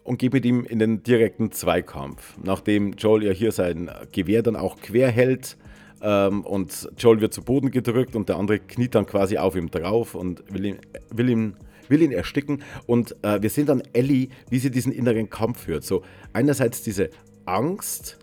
und 0.04 0.20
geht 0.20 0.34
mit 0.34 0.46
ihm 0.46 0.64
in 0.64 0.80
den 0.80 1.04
direkten 1.04 1.52
Zweikampf. 1.52 2.36
Nachdem 2.44 2.94
Joel 2.94 3.24
ja 3.24 3.32
hier 3.32 3.52
sein 3.52 3.92
Gewehr 4.12 4.42
dann 4.42 4.56
auch 4.56 4.78
quer 4.78 5.10
hält, 5.10 5.58
ähm, 6.02 6.46
und 6.46 6.90
Joel 6.98 7.22
wird 7.22 7.34
zu 7.34 7.44
Boden 7.44 7.72
gedrückt 7.72 8.16
und 8.16 8.30
der 8.30 8.38
andere 8.38 8.60
kniet 8.60 8.96
dann 8.96 9.06
quasi 9.06 9.38
auf 9.38 9.56
ihm 9.56 9.70
drauf 9.70 10.16
und 10.16 10.44
will 10.54 10.66
ihn, 10.66 10.78
will 11.14 11.30
ihn, 11.30 11.56
will 11.88 12.02
ihn 12.02 12.12
ersticken. 12.12 12.64
Und 12.86 13.16
äh, 13.24 13.42
wir 13.42 13.50
sehen 13.50 13.66
dann 13.66 13.84
Ellie, 13.94 14.30
wie 14.50 14.60
sie 14.60 14.72
diesen 14.72 14.92
inneren 14.92 15.30
Kampf 15.30 15.66
führt. 15.66 15.84
So 15.84 16.04
einerseits 16.34 16.84
diese 16.84 17.10
Angst, 17.46 18.18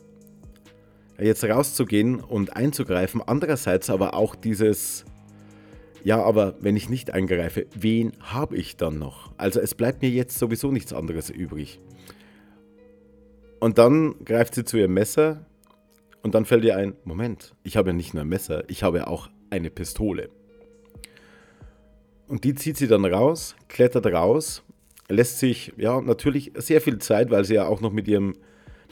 jetzt 1.19 1.45
rauszugehen 1.45 2.21
und 2.21 2.57
einzugreifen, 2.57 3.23
andererseits 3.25 3.91
aber 3.91 4.15
auch 4.15 4.35
dieses, 4.35 5.05
ja, 6.07 6.23
aber 6.23 6.55
wenn 6.61 6.77
ich 6.77 6.89
nicht 6.89 7.11
eingreife, 7.11 7.67
wen 7.75 8.13
habe 8.21 8.57
ich 8.57 8.77
dann 8.77 8.97
noch? 8.97 9.33
Also 9.39 9.59
es 9.59 9.75
bleibt 9.75 10.03
mir 10.03 10.09
jetzt 10.09 10.39
sowieso 10.39 10.71
nichts 10.71 10.93
anderes 10.93 11.31
übrig. 11.31 11.81
Und 13.59 13.79
dann 13.79 14.15
greift 14.25 14.55
sie 14.55 14.65
zu 14.65 14.77
ihrem 14.77 14.95
Messer, 14.95 15.45
und 16.23 16.37
dann 16.37 16.45
fällt 16.45 16.63
dir 16.63 16.77
ein, 16.77 16.95
Moment, 17.03 17.57
ich 17.65 17.77
habe 17.77 17.91
ja 17.91 17.93
nicht 17.93 18.15
nur 18.15 18.23
ein 18.23 18.29
Messer, 18.29 18.63
ich 18.69 18.85
habe 18.85 19.09
auch 19.09 19.31
eine 19.51 19.69
Pistole. 19.69 20.31
Und 22.29 22.45
die 22.45 22.55
zieht 22.55 22.77
sie 22.77 22.87
dann 22.87 23.05
raus, 23.05 23.57
klettert 23.67 24.07
raus, 24.07 24.63
lässt 25.09 25.41
sich 25.41 25.73
ja 25.77 26.01
natürlich 26.01 26.53
sehr 26.55 26.81
viel 26.81 26.99
Zeit, 26.99 27.33
weil 27.33 27.45
sie 27.45 27.55
ja 27.55 27.67
auch 27.67 27.81
noch 27.81 27.93
mit, 27.93 28.07
ihrem, 28.07 28.35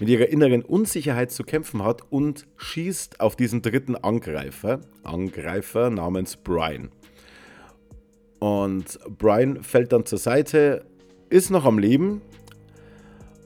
mit 0.01 0.09
ihrer 0.09 0.31
inneren 0.31 0.63
Unsicherheit 0.63 1.31
zu 1.31 1.45
kämpfen 1.45 1.85
hat 1.85 2.03
und 2.11 2.49
schießt 2.57 3.21
auf 3.21 3.37
diesen 3.37 3.63
dritten 3.63 3.95
Angreifer, 3.95 4.81
Angreifer 5.05 5.91
namens 5.91 6.37
Brian. 6.37 6.91
Und 8.45 8.99
Brian 9.17 9.63
fällt 9.63 9.91
dann 9.95 10.05
zur 10.05 10.19
Seite, 10.19 10.85
ist 11.31 11.49
noch 11.51 11.65
am 11.65 11.79
Leben, 11.79 12.21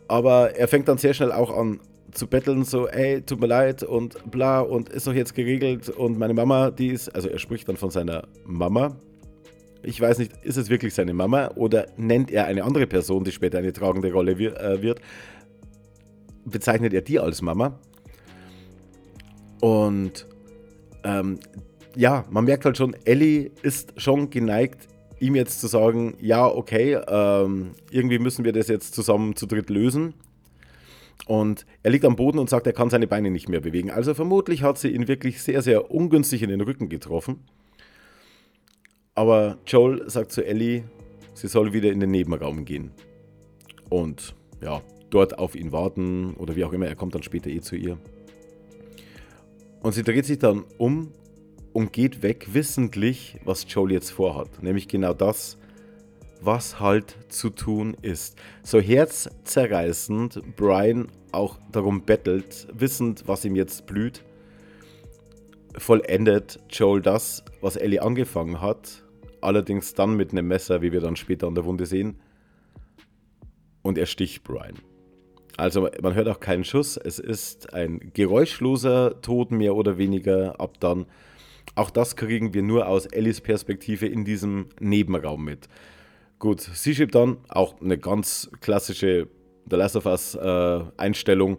aber 0.09 0.57
er 0.57 0.67
fängt 0.67 0.89
dann 0.89 0.99
sehr 0.99 1.15
schnell 1.15 1.31
auch 1.31 1.57
an 1.57 1.79
zu 2.11 2.27
betteln, 2.27 2.65
so, 2.65 2.89
ey, 2.89 3.23
tut 3.23 3.41
mir 3.41 3.47
leid 3.47 3.85
und 3.85 4.29
bla 4.29 4.59
und 4.59 4.89
ist 4.89 5.07
doch 5.07 5.13
jetzt 5.13 5.37
geregelt 5.37 5.89
und 5.89 6.19
meine 6.19 6.35
Mama, 6.35 6.73
die 6.73 6.89
ist, 6.89 7.11
also 7.11 7.29
er 7.29 7.39
spricht 7.39 7.69
dann 7.69 7.77
von 7.77 7.91
seiner 7.91 8.27
Mama. 8.45 8.97
Ich 9.85 10.01
weiß 10.01 10.19
nicht, 10.19 10.33
ist 10.43 10.57
es 10.57 10.69
wirklich 10.69 10.95
seine 10.95 11.15
Mama 11.15 11.53
oder 11.55 11.87
nennt 11.97 12.33
er 12.33 12.47
eine 12.47 12.65
andere 12.65 12.89
Person, 12.89 13.23
die 13.23 13.31
später 13.31 13.59
eine 13.59 13.73
tragende 13.73 14.13
Rolle 14.13 14.33
äh, 14.33 14.83
wird, 14.83 15.01
bezeichnet 16.45 16.93
er 16.93 17.03
die 17.03 17.21
als 17.21 17.41
Mama. 17.41 17.79
Und 19.61 20.27
ähm, 21.05 21.39
ja, 21.95 22.25
man 22.31 22.45
merkt 22.47 22.65
halt 22.65 22.77
schon, 22.77 22.97
Ellie 23.05 23.53
ist 23.63 24.01
schon 24.01 24.31
geneigt, 24.31 24.88
ihm 25.21 25.35
jetzt 25.35 25.61
zu 25.61 25.67
sagen, 25.67 26.17
ja, 26.21 26.47
okay, 26.47 26.99
ähm, 27.09 27.73
irgendwie 27.91 28.19
müssen 28.19 28.45
wir 28.45 28.53
das 28.53 28.69
jetzt 28.69 28.95
zusammen 28.95 29.37
zu 29.37 29.47
dritt 29.47 29.71
lösen. 29.71 30.15
Und 31.27 31.67
er 31.83 31.91
liegt 31.91 32.05
am 32.05 32.17
Boden 32.17 32.39
und 32.39 32.49
sagt, 32.49 32.67
er 32.67 32.73
kann 32.73 32.91
seine 32.91 33.07
Beine 33.07 33.31
nicht 33.31 33.49
mehr 33.49 33.61
bewegen. 33.61 33.91
Also 33.91 34.15
vermutlich 34.15 34.63
hat 34.63 34.79
sie 34.79 34.89
ihn 34.89 35.09
wirklich 35.09 35.43
sehr, 35.43 35.63
sehr 35.63 35.91
ungünstig 35.91 36.43
in 36.43 36.49
den 36.49 36.61
Rücken 36.61 36.89
getroffen. 36.89 37.41
Aber 39.15 39.59
Joel 39.67 40.09
sagt 40.09 40.33
zu 40.33 40.45
Ellie, 40.45 40.85
sie 41.35 41.49
soll 41.49 41.73
wieder 41.73 41.91
in 41.91 42.01
den 42.01 42.11
Nebenraum 42.11 42.65
gehen. 42.65 42.93
Und 43.91 44.35
ja, 44.63 44.81
dort 45.11 45.39
auf 45.39 45.55
ihn 45.55 45.73
warten 45.73 46.35
oder 46.35 46.57
wie 46.57 46.65
auch 46.65 46.73
immer, 46.73 46.87
er 46.87 46.97
kommt 46.97 47.15
dann 47.15 47.23
später 47.23 47.51
eh 47.51 47.61
zu 47.61 47.77
ihr. 47.77 47.99
Und 49.81 49.93
sie 49.93 50.03
dreht 50.03 50.25
sich 50.25 50.39
dann 50.39 50.65
um 50.77 51.13
und 51.79 51.93
geht 51.93 52.25
weg, 52.25 52.49
wissentlich, 52.55 53.39
was 53.45 53.65
Joel 53.69 53.93
jetzt 53.93 54.11
vorhat. 54.11 54.61
Nämlich 54.65 54.89
genau 54.89 55.15
das, 55.15 55.59
was 56.41 56.81
halt 56.81 57.17
zu 57.29 57.51
tun 57.51 57.97
ist. 58.03 58.37
So 58.65 58.81
herzzerreißend 58.81 60.57
Brian 60.57 61.07
auch 61.31 61.57
darum 61.71 62.05
bettelt, 62.05 62.67
wissend, 62.73 63.29
was 63.29 63.45
ihm 63.45 63.55
jetzt 63.55 63.87
blüht, 63.87 64.25
vollendet 65.77 66.59
Joel 66.69 67.01
das, 67.01 67.45
was 67.61 67.77
Ellie 67.77 68.03
angefangen 68.03 68.61
hat, 68.61 69.05
allerdings 69.41 69.95
dann 69.95 70.17
mit 70.17 70.33
einem 70.33 70.49
Messer, 70.49 70.83
wie 70.83 70.91
wir 70.91 71.01
dann 71.01 71.15
später 71.15 71.47
an 71.47 71.55
der 71.55 71.65
Wunde 71.65 71.87
sehen, 71.87 72.19
und 73.83 73.99
er 73.99 74.07
sticht 74.07 74.43
Brian. 74.43 74.75
Also 75.57 75.89
man 76.03 76.15
hört 76.15 76.29
auch 76.29 76.41
keinen 76.41 76.65
Schuss. 76.65 76.97
Es 76.97 77.21
ist 77.21 77.73
ein 77.73 78.11
geräuschloser 78.15 79.21
Tod 79.23 79.53
mehr 79.53 79.77
oder 79.77 79.97
weniger 79.97 80.61
ab 80.61 80.81
dann. 80.81 81.07
Auch 81.79 81.91
das 81.91 82.17
kriegen 82.17 82.55
wir 82.55 82.63
nur 82.65 82.89
aus 82.89 83.07
Ellis 83.07 83.41
Perspektive 83.41 84.09
in 84.09 84.25
diesem 84.25 84.67
Nebenraum 84.81 85.45
mit. 85.45 85.69
Gut, 86.41 86.61
sie 86.61 86.93
schiebt 86.93 87.15
dann 87.15 87.37
auch 87.47 87.81
eine 87.81 87.97
ganz 87.97 88.51
klassische 88.61 89.29
The 89.71 89.77
Last 89.77 89.95
of 89.95 90.05
Us 90.05 90.35
äh, 90.35 90.81
Einstellung. 90.97 91.59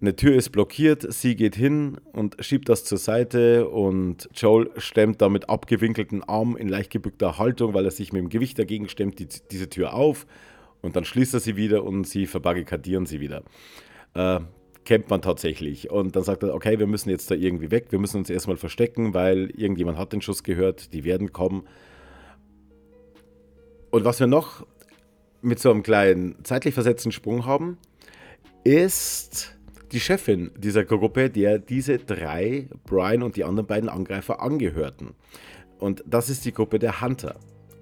Eine 0.00 0.16
Tür 0.16 0.34
ist 0.34 0.50
blockiert, 0.50 1.12
sie 1.12 1.36
geht 1.36 1.54
hin 1.54 1.98
und 2.12 2.38
schiebt 2.40 2.68
das 2.68 2.82
zur 2.82 2.98
Seite 2.98 3.68
und 3.68 4.28
Joel 4.34 4.68
stemmt 4.78 5.22
da 5.22 5.28
mit 5.28 5.48
abgewinkelten 5.48 6.24
Armen 6.24 6.56
in 6.56 6.68
leicht 6.68 6.90
gebückter 6.90 7.38
Haltung, 7.38 7.74
weil 7.74 7.84
er 7.84 7.92
sich 7.92 8.12
mit 8.12 8.22
dem 8.22 8.30
Gewicht 8.30 8.58
dagegen 8.58 8.88
stemmt, 8.88 9.20
die, 9.20 9.28
diese 9.52 9.68
Tür 9.68 9.94
auf 9.94 10.26
und 10.82 10.96
dann 10.96 11.04
schließt 11.04 11.34
er 11.34 11.40
sie 11.40 11.54
wieder 11.54 11.84
und 11.84 12.02
sie 12.02 12.26
verbarrikadieren 12.26 13.06
sie 13.06 13.20
wieder. 13.20 13.44
Äh, 14.14 14.40
kennt 14.88 15.10
man 15.10 15.20
tatsächlich. 15.20 15.90
Und 15.90 16.16
dann 16.16 16.24
sagt 16.24 16.42
er, 16.42 16.54
okay, 16.54 16.78
wir 16.78 16.86
müssen 16.86 17.10
jetzt 17.10 17.30
da 17.30 17.34
irgendwie 17.34 17.70
weg, 17.70 17.88
wir 17.90 17.98
müssen 17.98 18.16
uns 18.16 18.30
erstmal 18.30 18.56
verstecken, 18.56 19.12
weil 19.12 19.50
irgendjemand 19.50 19.98
hat 19.98 20.14
den 20.14 20.22
Schuss 20.22 20.42
gehört, 20.42 20.94
die 20.94 21.04
werden 21.04 21.30
kommen. 21.34 21.68
Und 23.90 24.06
was 24.06 24.18
wir 24.18 24.26
noch 24.26 24.66
mit 25.42 25.58
so 25.58 25.70
einem 25.70 25.82
kleinen 25.82 26.42
zeitlich 26.42 26.72
versetzten 26.72 27.12
Sprung 27.12 27.44
haben, 27.44 27.76
ist 28.64 29.58
die 29.92 30.00
Chefin 30.00 30.52
dieser 30.56 30.86
Gruppe, 30.86 31.28
der 31.28 31.58
diese 31.58 31.98
drei, 31.98 32.70
Brian 32.86 33.22
und 33.22 33.36
die 33.36 33.44
anderen 33.44 33.66
beiden 33.66 33.90
Angreifer 33.90 34.40
angehörten. 34.40 35.10
Und 35.78 36.02
das 36.06 36.30
ist 36.30 36.46
die 36.46 36.52
Gruppe 36.52 36.78
der 36.78 37.02
Hunter. 37.02 37.38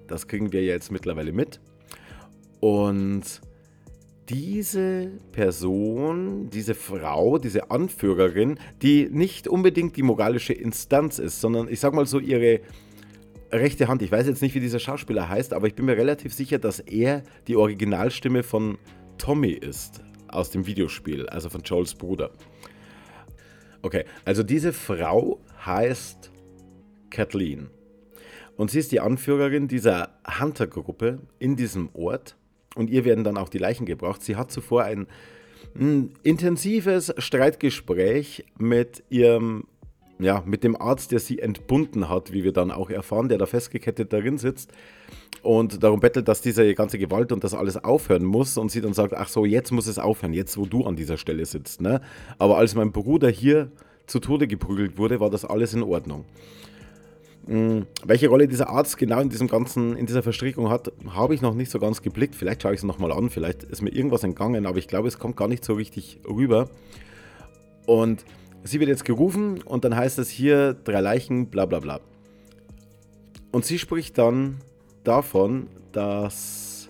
Das 0.07 0.27
kriegen 0.27 0.51
wir 0.51 0.61
jetzt 0.61 0.91
mittlerweile 0.91 1.31
mit. 1.31 1.61
Und 2.59 3.39
diese 4.29 5.11
Person, 5.31 6.49
diese 6.49 6.75
Frau, 6.75 7.37
diese 7.37 7.71
Anführerin, 7.71 8.59
die 8.81 9.07
nicht 9.09 9.47
unbedingt 9.47 9.95
die 9.95 10.03
moralische 10.03 10.53
Instanz 10.53 11.19
ist, 11.19 11.39
sondern 11.39 11.69
ich 11.69 11.79
sag 11.79 11.93
mal 11.93 12.05
so 12.05 12.19
ihre 12.19 12.59
rechte 13.51 13.87
Hand. 13.87 14.01
Ich 14.01 14.11
weiß 14.11 14.27
jetzt 14.27 14.41
nicht, 14.41 14.55
wie 14.55 14.59
dieser 14.59 14.79
Schauspieler 14.79 15.29
heißt, 15.29 15.53
aber 15.53 15.67
ich 15.67 15.75
bin 15.75 15.85
mir 15.85 15.97
relativ 15.97 16.33
sicher, 16.33 16.59
dass 16.59 16.79
er 16.79 17.23
die 17.47 17.55
Originalstimme 17.55 18.43
von 18.43 18.77
Tommy 19.17 19.51
ist 19.51 20.01
aus 20.27 20.49
dem 20.49 20.67
Videospiel, 20.67 21.27
also 21.29 21.49
von 21.49 21.61
Joels 21.61 21.95
Bruder. 21.95 22.31
Okay, 23.81 24.03
also 24.25 24.43
diese 24.43 24.73
Frau 24.73 25.39
heißt 25.65 26.31
Kathleen. 27.09 27.69
Und 28.57 28.71
sie 28.71 28.79
ist 28.79 28.91
die 28.91 28.99
Anführerin 28.99 29.67
dieser 29.67 30.19
Hunter-Gruppe 30.39 31.19
in 31.39 31.55
diesem 31.55 31.89
Ort 31.93 32.35
und 32.77 32.89
ihr 32.89 33.05
werden 33.05 33.23
dann 33.23 33.37
auch 33.37 33.49
die 33.49 33.57
Leichen 33.57 33.85
gebracht. 33.85 34.23
Sie 34.23 34.35
hat 34.35 34.51
zuvor 34.51 34.83
ein 34.83 35.07
mh, 35.73 35.79
hm, 35.79 36.09
intensives 36.23 37.13
Streitgespräch 37.17 38.45
mit 38.57 39.03
ihrem 39.09 39.65
ja, 40.19 40.41
mit 40.45 40.63
dem 40.63 40.79
Arzt, 40.79 41.11
der 41.11 41.19
sie 41.19 41.39
entbunden 41.39 42.09
hat, 42.09 42.33
wie 42.33 42.43
wir 42.43 42.51
dann 42.51 42.71
auch 42.71 42.89
erfahren, 42.89 43.29
der 43.29 43.37
da 43.37 43.45
festgekettet 43.45 44.11
darin 44.13 44.37
sitzt 44.37 44.71
und 45.43 45.83
darum 45.83 45.99
bettelt, 45.99 46.27
dass 46.27 46.41
diese 46.41 46.73
ganze 46.73 46.97
Gewalt 46.97 47.31
und 47.31 47.43
das 47.43 47.53
alles 47.53 47.83
aufhören 47.83 48.23
muss 48.23 48.57
und 48.57 48.71
sie 48.71 48.81
dann 48.81 48.93
sagt, 48.93 49.13
ach 49.13 49.29
so, 49.29 49.45
jetzt 49.45 49.71
muss 49.71 49.87
es 49.87 49.99
aufhören, 49.99 50.33
jetzt 50.33 50.57
wo 50.57 50.65
du 50.65 50.85
an 50.85 50.95
dieser 50.95 51.17
Stelle 51.17 51.45
sitzt. 51.45 51.81
Ne? 51.81 52.01
Aber 52.39 52.57
als 52.57 52.73
mein 52.75 52.91
Bruder 52.91 53.29
hier 53.29 53.71
zu 54.07 54.19
Tode 54.19 54.47
geprügelt 54.47 54.97
wurde, 54.97 55.19
war 55.19 55.29
das 55.29 55.45
alles 55.45 55.73
in 55.73 55.83
Ordnung. 55.83 56.25
Hm, 57.47 57.87
welche 58.03 58.27
Rolle 58.27 58.47
dieser 58.47 58.69
Arzt 58.69 58.97
genau 58.97 59.21
in 59.21 59.29
diesem 59.29 59.47
ganzen, 59.47 59.95
in 59.95 60.05
dieser 60.05 60.21
Verstrickung 60.21 60.69
hat, 60.69 60.91
habe 61.09 61.33
ich 61.33 61.41
noch 61.41 61.53
nicht 61.53 61.71
so 61.71 61.79
ganz 61.79 62.01
geblickt. 62.01 62.35
Vielleicht 62.35 62.61
schaue 62.61 62.73
ich 62.73 62.79
es 62.79 62.83
nochmal 62.83 63.11
an, 63.11 63.29
vielleicht 63.29 63.63
ist 63.63 63.81
mir 63.81 63.91
irgendwas 63.91 64.23
entgangen, 64.23 64.65
aber 64.65 64.77
ich 64.77 64.87
glaube, 64.87 65.07
es 65.07 65.17
kommt 65.17 65.37
gar 65.37 65.47
nicht 65.47 65.63
so 65.63 65.73
richtig 65.73 66.19
rüber. 66.27 66.69
Und 67.85 68.25
sie 68.63 68.81
wird 68.81 68.89
jetzt 68.89 69.05
gerufen 69.05 69.61
und 69.61 69.85
dann 69.85 69.95
heißt 69.95 70.19
es 70.19 70.29
hier 70.29 70.73
drei 70.73 70.99
Leichen, 70.99 71.47
bla 71.47 71.65
bla 71.65 71.79
bla. 71.79 72.01
Und 73.53 73.63
sie 73.63 73.79
spricht 73.79 74.17
dann 74.17 74.57
davon, 75.05 75.67
dass 75.93 76.89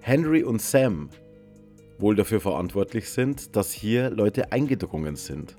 Henry 0.00 0.42
und 0.42 0.60
Sam 0.60 1.08
wohl 1.98 2.14
dafür 2.14 2.40
verantwortlich 2.40 3.08
sind, 3.08 3.56
dass 3.56 3.72
hier 3.72 4.10
Leute 4.10 4.52
eingedrungen 4.52 5.16
sind 5.16 5.56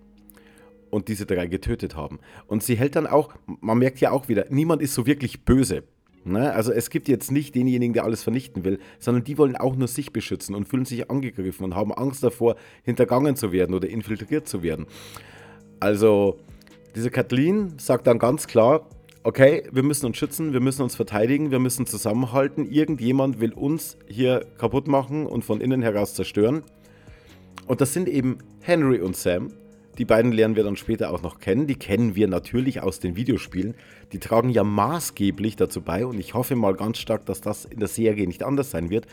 und 0.93 1.07
diese 1.07 1.25
drei 1.25 1.47
getötet 1.47 1.95
haben. 1.95 2.19
Und 2.47 2.63
sie 2.63 2.75
hält 2.75 2.95
dann 2.95 3.07
auch, 3.07 3.33
man 3.61 3.79
merkt 3.79 3.99
ja 3.99 4.11
auch 4.11 4.29
wieder, 4.29 4.45
niemand 4.49 4.81
ist 4.81 4.93
so 4.93 5.05
wirklich 5.07 5.43
böse. 5.43 5.83
Ne? 6.23 6.53
Also 6.53 6.71
es 6.71 6.89
gibt 6.89 7.07
jetzt 7.07 7.31
nicht 7.31 7.55
denjenigen, 7.55 7.93
der 7.93 8.03
alles 8.05 8.21
vernichten 8.21 8.63
will, 8.63 8.79
sondern 8.99 9.23
die 9.23 9.37
wollen 9.37 9.55
auch 9.55 9.75
nur 9.75 9.87
sich 9.87 10.13
beschützen 10.13 10.53
und 10.53 10.67
fühlen 10.67 10.85
sich 10.85 11.09
angegriffen 11.09 11.65
und 11.65 11.75
haben 11.75 11.91
Angst 11.91 12.23
davor, 12.23 12.55
hintergangen 12.83 13.35
zu 13.35 13.51
werden 13.51 13.73
oder 13.73 13.89
infiltriert 13.89 14.47
zu 14.47 14.61
werden. 14.61 14.85
Also 15.79 16.39
diese 16.95 17.09
Kathleen 17.09 17.73
sagt 17.79 18.05
dann 18.05 18.19
ganz 18.19 18.45
klar, 18.45 18.87
okay, 19.23 19.63
wir 19.71 19.83
müssen 19.83 20.05
uns 20.05 20.17
schützen, 20.17 20.53
wir 20.53 20.59
müssen 20.59 20.83
uns 20.83 20.95
verteidigen, 20.95 21.49
wir 21.49 21.59
müssen 21.59 21.87
zusammenhalten. 21.87 22.69
Irgendjemand 22.69 23.39
will 23.39 23.51
uns 23.51 23.97
hier 24.07 24.45
kaputt 24.59 24.87
machen 24.87 25.25
und 25.25 25.43
von 25.43 25.59
innen 25.59 25.81
heraus 25.81 26.13
zerstören. 26.13 26.61
Und 27.65 27.81
das 27.81 27.93
sind 27.93 28.07
eben 28.07 28.37
Henry 28.61 28.99
und 28.99 29.15
Sam, 29.15 29.51
die 29.97 30.05
beiden 30.05 30.31
lernen 30.31 30.55
wir 30.55 30.63
dann 30.63 30.75
später 30.75 31.11
auch 31.11 31.21
noch 31.21 31.39
kennen. 31.39 31.67
Die 31.67 31.75
kennen 31.75 32.15
wir 32.15 32.27
natürlich 32.27 32.81
aus 32.81 32.99
den 32.99 33.15
Videospielen. 33.15 33.75
Die 34.11 34.19
tragen 34.19 34.49
ja 34.49 34.63
maßgeblich 34.63 35.55
dazu 35.55 35.81
bei, 35.81 36.05
und 36.05 36.19
ich 36.19 36.33
hoffe 36.33 36.55
mal 36.55 36.75
ganz 36.75 36.97
stark, 36.97 37.25
dass 37.25 37.41
das 37.41 37.65
in 37.65 37.79
der 37.79 37.87
Serie 37.87 38.27
nicht 38.27 38.43
anders 38.43 38.71
sein 38.71 38.89
wird, 38.89 39.05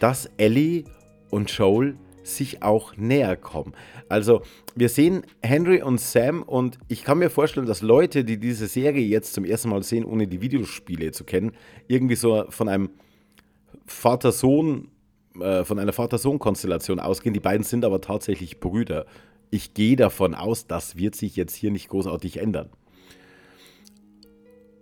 dass 0.00 0.30
Ellie 0.36 0.84
und 1.30 1.50
Joel 1.50 1.96
sich 2.22 2.62
auch 2.62 2.96
näher 2.96 3.36
kommen. 3.36 3.72
Also 4.08 4.42
wir 4.74 4.88
sehen 4.88 5.22
Henry 5.42 5.80
und 5.82 6.00
Sam 6.00 6.42
und 6.42 6.78
ich 6.88 7.04
kann 7.04 7.18
mir 7.18 7.30
vorstellen, 7.30 7.66
dass 7.66 7.82
Leute, 7.82 8.24
die 8.24 8.38
diese 8.38 8.66
Serie 8.66 9.06
jetzt 9.06 9.32
zum 9.32 9.44
ersten 9.44 9.68
Mal 9.68 9.84
sehen, 9.84 10.04
ohne 10.04 10.26
die 10.26 10.40
Videospiele 10.40 11.12
zu 11.12 11.22
kennen, 11.22 11.52
irgendwie 11.86 12.16
so 12.16 12.44
von 12.48 12.68
einem 12.68 12.90
Vater-Sohn, 13.86 14.88
äh, 15.40 15.64
von 15.64 15.78
einer 15.78 15.92
Vater-Sohn-Konstellation 15.92 16.98
ausgehen. 16.98 17.32
Die 17.32 17.40
beiden 17.40 17.62
sind 17.62 17.84
aber 17.84 18.00
tatsächlich 18.00 18.58
Brüder 18.58 19.06
ich 19.50 19.74
gehe 19.74 19.96
davon 19.96 20.34
aus, 20.34 20.66
das 20.66 20.96
wird 20.96 21.14
sich 21.14 21.36
jetzt 21.36 21.54
hier 21.54 21.70
nicht 21.70 21.88
großartig 21.88 22.38
ändern. 22.38 22.70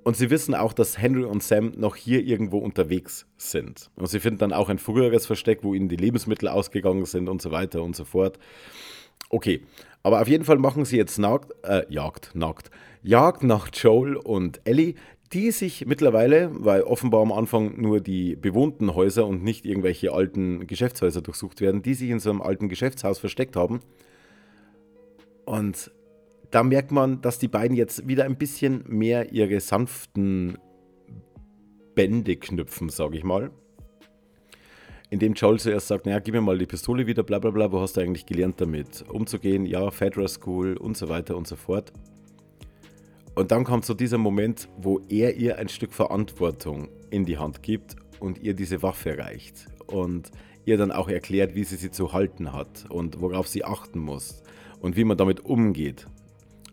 Und 0.05 0.19
sie 0.19 0.29
wissen 0.29 0.55
auch, 0.55 0.75
dass 0.75 0.99
Henry 0.99 1.25
und 1.25 1.43
Sam 1.43 1.73
noch 1.77 1.97
hier 1.97 2.23
irgendwo 2.23 2.59
unterwegs 2.59 3.27
sind. 3.39 3.91
Und 3.97 4.07
sie 4.07 4.21
finden 4.21 4.39
dann 4.39 4.53
auch 4.53 4.69
ein 4.69 4.79
früheres 4.79 5.25
Versteck, 5.25 5.61
wo 5.63 5.73
ihnen 5.73 5.89
die 5.89 5.97
Lebensmittel 5.97 6.49
ausgegangen 6.49 7.07
sind 7.07 7.29
und 7.29 7.41
so 7.41 7.51
weiter 7.51 7.83
und 7.83 7.97
so 7.97 8.05
fort. 8.05 8.39
Okay, 9.31 9.63
aber 10.03 10.21
auf 10.21 10.29
jeden 10.29 10.45
Fall 10.45 10.59
machen 10.59 10.85
sie 10.85 10.99
jetzt 10.99 11.19
Nackt, 11.19 11.53
äh, 11.65 11.87
Jagd, 11.89 12.35
Nackt, 12.35 12.71
Jagd 13.03 13.43
nach 13.45 13.71
Joel 13.73 14.17
und 14.17 14.61
Ellie, 14.65 14.95
die 15.33 15.51
sich 15.51 15.87
mittlerweile, 15.87 16.51
weil 16.53 16.83
offenbar 16.83 17.23
am 17.23 17.33
Anfang 17.33 17.81
nur 17.81 18.01
die 18.01 18.37
bewohnten 18.37 18.95
Häuser 18.95 19.27
und 19.27 19.43
nicht 19.43 19.65
irgendwelche 19.65 20.13
alten 20.13 20.67
Geschäftshäuser 20.67 21.23
durchsucht 21.23 21.63
werden, 21.63 21.81
die 21.81 21.95
sich 21.95 22.11
in 22.11 22.21
so 22.21 22.29
einem 22.29 22.43
alten 22.43 22.69
Geschäftshaus 22.69 23.19
versteckt 23.19 23.57
haben 23.57 23.81
und 25.45 25.91
da 26.51 26.63
merkt 26.63 26.93
man, 26.93 27.21
dass 27.21 27.39
die 27.39 27.49
beiden 27.49 27.77
jetzt 27.77 28.07
wieder 28.07 28.25
ein 28.25 28.37
bisschen 28.37 28.85
mehr 28.87 29.33
ihre 29.33 29.59
sanften 29.61 30.57
Bände 31.95 32.37
knüpfen, 32.37 32.89
sage 32.89 33.17
ich 33.17 33.25
mal. 33.25 33.51
Indem 35.11 35.35
Joel 35.35 35.59
zuerst 35.59 35.89
sagt, 35.89 36.07
naja, 36.07 36.19
gib 36.21 36.35
mir 36.35 36.41
mal 36.41 36.59
die 36.59 36.67
Pistole 36.67 37.07
wieder, 37.07 37.23
bla 37.23 37.39
bla 37.39 37.51
bla, 37.51 37.73
wo 37.73 37.81
hast 37.81 37.97
du 37.97 38.01
eigentlich 38.01 38.27
gelernt 38.27 38.61
damit 38.61 39.05
umzugehen? 39.09 39.67
Ja, 39.67 39.91
Fedra 39.91 40.29
School 40.29 40.77
und 40.77 40.97
so 40.97 41.09
weiter 41.09 41.37
und 41.37 41.47
so 41.47 41.57
fort. 41.57 41.93
Und 43.35 43.51
dann 43.51 43.65
kommt 43.65 43.85
so 43.85 43.95
dieser 43.95 44.19
Moment, 44.19 44.69
wo 44.79 45.01
er 45.09 45.35
ihr 45.35 45.59
ein 45.59 45.69
Stück 45.69 45.93
Verantwortung 45.93 46.89
in 47.11 47.25
die 47.25 47.39
Hand 47.39 47.63
gibt 47.63 47.97
und 48.21 48.39
ihr 48.39 48.55
diese 48.55 48.83
Waffe 48.83 49.19
reicht. 49.19 49.67
Und 49.87 50.31
ihr 50.65 50.79
dann 50.79 50.93
auch 50.93 51.09
erklärt, 51.09 51.55
wie 51.55 51.65
sie 51.65 51.77
sie 51.77 51.91
zu 51.91 52.13
halten 52.13 52.53
hat 52.53 52.87
und 52.89 53.21
worauf 53.21 53.49
sie 53.49 53.65
achten 53.65 53.99
muss 53.99 54.45
und 54.85 54.97
wie 54.97 55.05
man 55.05 55.17
damit 55.17 55.41
umgeht. 55.41 56.07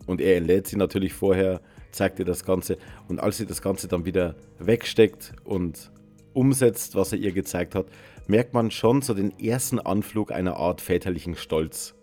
Und 0.04 0.20
er 0.20 0.36
entlädt 0.36 0.66
sie 0.66 0.76
natürlich 0.76 1.14
vorher, 1.14 1.62
zeigt 1.92 2.18
ihr 2.18 2.26
das 2.26 2.44
Ganze 2.44 2.76
und 3.08 3.20
als 3.20 3.38
sie 3.38 3.46
das 3.46 3.62
Ganze 3.62 3.88
dann 3.88 4.04
wieder 4.04 4.34
wegsteckt 4.58 5.32
und 5.44 5.90
umsetzt, 6.34 6.94
was 6.94 7.12
er 7.12 7.18
ihr 7.18 7.32
gezeigt 7.32 7.74
hat, 7.74 7.86
merkt 8.26 8.52
man 8.52 8.70
schon 8.70 9.00
so 9.00 9.14
den 9.14 9.38
ersten 9.38 9.78
Anflug 9.78 10.30
einer 10.30 10.58
Art 10.58 10.82
väterlichen 10.82 11.36
Stolz 11.36 11.94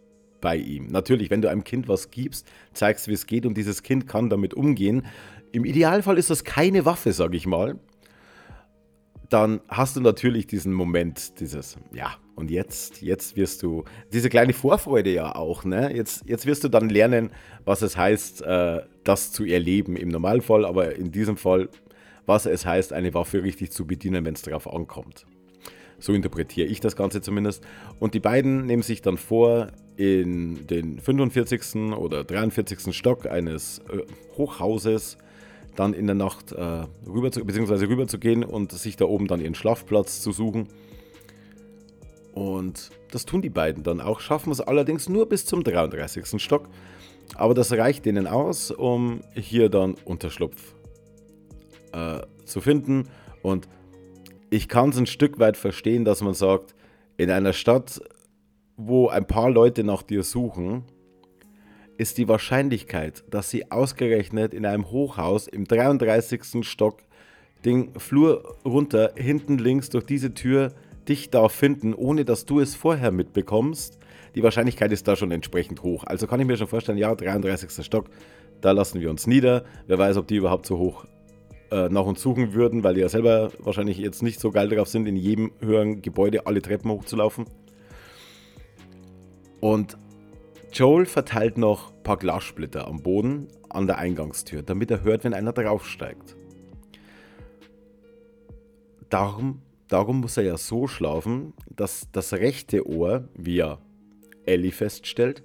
bei 0.42 0.58
ihm. 0.58 0.88
Natürlich, 0.88 1.30
wenn 1.30 1.44
du 1.44 1.50
einem 1.50 1.64
Kind 1.64 1.88
was 1.88 2.10
gibst, 2.10 2.48
zeigst, 2.74 3.08
wie 3.08 3.14
es 3.14 3.28
geht 3.28 3.46
und 3.46 3.56
dieses 3.56 3.84
Kind 3.84 4.08
kann 4.08 4.32
damit 4.32 4.56
umgehen. 4.56 5.06
Im 5.52 5.64
Idealfall 5.64 6.18
ist 6.18 6.32
das 6.32 6.44
keine 6.44 6.86
Waffe, 6.86 7.14
sage 7.14 7.38
ich 7.38 7.46
mal. 7.46 7.78
Dann 9.30 9.62
hast 9.68 9.96
du 9.96 10.02
natürlich 10.02 10.48
diesen 10.48 10.74
Moment, 10.74 11.40
dieses, 11.40 11.78
ja, 11.94 12.16
und 12.40 12.50
jetzt, 12.50 13.02
jetzt 13.02 13.36
wirst 13.36 13.62
du, 13.64 13.84
diese 14.14 14.30
kleine 14.30 14.54
Vorfreude 14.54 15.12
ja 15.12 15.36
auch, 15.36 15.66
ne? 15.66 15.94
Jetzt, 15.94 16.24
jetzt 16.26 16.46
wirst 16.46 16.64
du 16.64 16.70
dann 16.70 16.90
lernen, 16.90 17.32
was 17.66 17.82
es 17.82 17.98
heißt, 17.98 18.42
äh, 18.42 18.82
das 19.04 19.32
zu 19.32 19.44
erleben 19.44 19.98
im 19.98 20.08
Normalfall, 20.08 20.66
aber 20.66 20.96
in 20.96 21.12
diesem 21.12 21.38
Fall, 21.38 21.70
was 22.26 22.46
es 22.46 22.66
heißt, 22.66 22.94
eine 22.94 23.14
Waffe 23.14 23.44
richtig 23.44 23.72
zu 23.72 23.86
bedienen, 23.86 24.26
wenn 24.26 24.36
es 24.36 24.42
darauf 24.42 24.72
ankommt. 24.72 25.26
So 26.00 26.14
interpretiere 26.14 26.68
ich 26.68 26.80
das 26.80 26.96
Ganze 26.96 27.22
zumindest. 27.22 27.64
Und 28.00 28.14
die 28.14 28.22
beiden 28.22 28.66
nehmen 28.66 28.84
sich 28.84 29.02
dann 29.02 29.18
vor, 29.18 29.68
in 29.98 30.66
den 30.68 30.98
45. 31.00 31.92
oder 31.98 32.24
43. 32.24 32.96
Stock 32.96 33.26
eines 33.26 33.80
äh, 33.90 34.04
Hochhauses 34.38 35.18
dann 35.76 35.94
in 35.94 36.08
der 36.08 36.16
Nacht 36.16 36.54
äh, 36.54 36.86
rüber 37.06 37.32
zu, 37.32 37.44
beziehungsweise 37.44 37.90
rüber 37.90 38.08
zu 38.08 38.18
gehen 38.18 38.46
und 38.46 38.72
sich 38.72 38.96
da 38.96 39.06
oben 39.06 39.28
dann 39.28 39.42
ihren 39.42 39.56
Schlafplatz 39.56 40.22
zu 40.22 40.32
suchen. 40.32 40.70
Und 42.40 42.92
das 43.12 43.26
tun 43.26 43.42
die 43.42 43.50
beiden 43.50 43.84
dann 43.84 44.00
auch, 44.00 44.22
schaffen 44.22 44.50
es 44.54 44.62
allerdings 44.62 45.10
nur 45.10 45.28
bis 45.28 45.46
zum 45.46 45.62
33. 45.62 46.42
Stock. 46.42 46.70
Aber 47.36 47.54
das 47.54 47.74
reicht 47.74 48.06
denen 48.06 48.28
aus, 48.28 48.72
um 48.72 49.20
hier 49.34 49.68
dann 49.68 49.96
Unterschlupf 50.06 50.74
äh, 51.92 52.22
zu 52.46 52.62
finden. 52.62 53.10
Und 53.44 53.68
ich 54.50 54.70
kann 54.70 54.92
es 54.92 54.98
ein 54.98 55.06
Stück 55.06 55.38
weit 55.40 55.58
verstehen, 55.58 56.06
dass 56.06 56.22
man 56.22 56.34
sagt, 56.34 56.76
in 57.18 57.30
einer 57.30 57.52
Stadt, 57.52 58.02
wo 58.78 59.10
ein 59.10 59.28
paar 59.28 59.50
Leute 59.50 59.84
nach 59.84 60.02
dir 60.02 60.24
suchen, 60.24 60.86
ist 61.98 62.18
die 62.18 62.30
Wahrscheinlichkeit, 62.30 63.26
dass 63.30 63.50
sie 63.50 63.70
ausgerechnet 63.70 64.54
in 64.54 64.66
einem 64.66 64.90
Hochhaus 64.90 65.50
im 65.50 65.66
33. 65.66 66.66
Stock 66.66 67.00
den 67.66 67.94
Flur 68.00 68.56
runter, 68.64 69.12
hinten 69.18 69.58
links 69.58 69.90
durch 69.90 70.06
diese 70.06 70.34
Tür 70.34 70.72
dich 71.10 71.30
da 71.30 71.50
finden, 71.50 71.94
ohne 71.94 72.24
dass 72.24 72.46
du 72.46 72.60
es 72.60 72.76
vorher 72.76 73.12
mitbekommst, 73.12 74.00
die 74.36 74.44
Wahrscheinlichkeit 74.44 74.92
ist 74.92 75.08
da 75.08 75.16
schon 75.16 75.32
entsprechend 75.32 75.82
hoch. 75.84 76.04
Also 76.06 76.28
kann 76.28 76.40
ich 76.40 76.46
mir 76.46 76.56
schon 76.56 76.68
vorstellen, 76.68 76.98
ja, 76.98 77.14
33. 77.16 77.84
Stock, 77.84 78.06
da 78.62 78.72
lassen 78.72 79.02
wir 79.02 79.10
uns 79.10 79.26
nieder. 79.28 79.66
Wer 79.88 79.98
weiß, 79.98 80.18
ob 80.18 80.28
die 80.28 80.36
überhaupt 80.36 80.66
so 80.66 80.78
hoch 80.78 81.06
äh, 81.72 81.90
nach 81.90 82.06
uns 82.06 82.22
suchen 82.22 82.54
würden, 82.54 82.84
weil 82.84 82.94
die 82.94 83.02
ja 83.02 83.10
selber 83.10 83.52
wahrscheinlich 83.60 83.98
jetzt 83.98 84.22
nicht 84.22 84.40
so 84.40 84.52
geil 84.52 84.70
darauf 84.70 84.88
sind, 84.88 85.08
in 85.08 85.16
jedem 85.16 85.52
höheren 85.60 86.02
Gebäude 86.02 86.46
alle 86.46 86.62
Treppen 86.62 86.92
hochzulaufen. 86.92 87.46
Und 89.60 89.98
Joel 90.72 91.06
verteilt 91.06 91.58
noch 91.58 91.92
ein 91.92 92.04
paar 92.04 92.18
Glassplitter 92.18 92.88
am 92.88 93.02
Boden 93.02 93.48
an 93.70 93.88
der 93.88 93.98
Eingangstür, 93.98 94.62
damit 94.62 94.92
er 94.92 95.04
hört, 95.04 95.24
wenn 95.24 95.34
einer 95.34 95.54
draufsteigt. 95.54 96.36
Darum, 99.10 99.62
darum 99.90 100.22
muss 100.22 100.38
er 100.38 100.44
ja 100.44 100.58
so 100.58 100.88
schlafen, 100.88 101.54
dass 101.76 102.08
das 102.12 102.34
rechte 102.34 102.88
Ohr, 102.88 103.28
wie 103.36 103.60
er 103.60 103.80
Ellie 104.46 104.72
feststellt, 104.72 105.44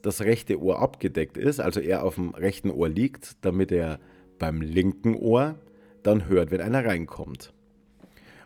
das 0.00 0.22
rechte 0.22 0.60
Ohr 0.60 0.80
abgedeckt 0.80 1.36
ist, 1.36 1.60
also 1.60 1.80
er 1.80 2.04
auf 2.04 2.14
dem 2.14 2.30
rechten 2.30 2.70
Ohr 2.70 2.88
liegt, 2.88 3.44
damit 3.44 3.70
er 3.70 4.00
beim 4.38 4.60
linken 4.60 5.14
Ohr 5.14 5.56
dann 6.02 6.28
hört, 6.28 6.50
wenn 6.50 6.60
einer 6.60 6.84
reinkommt. 6.84 7.52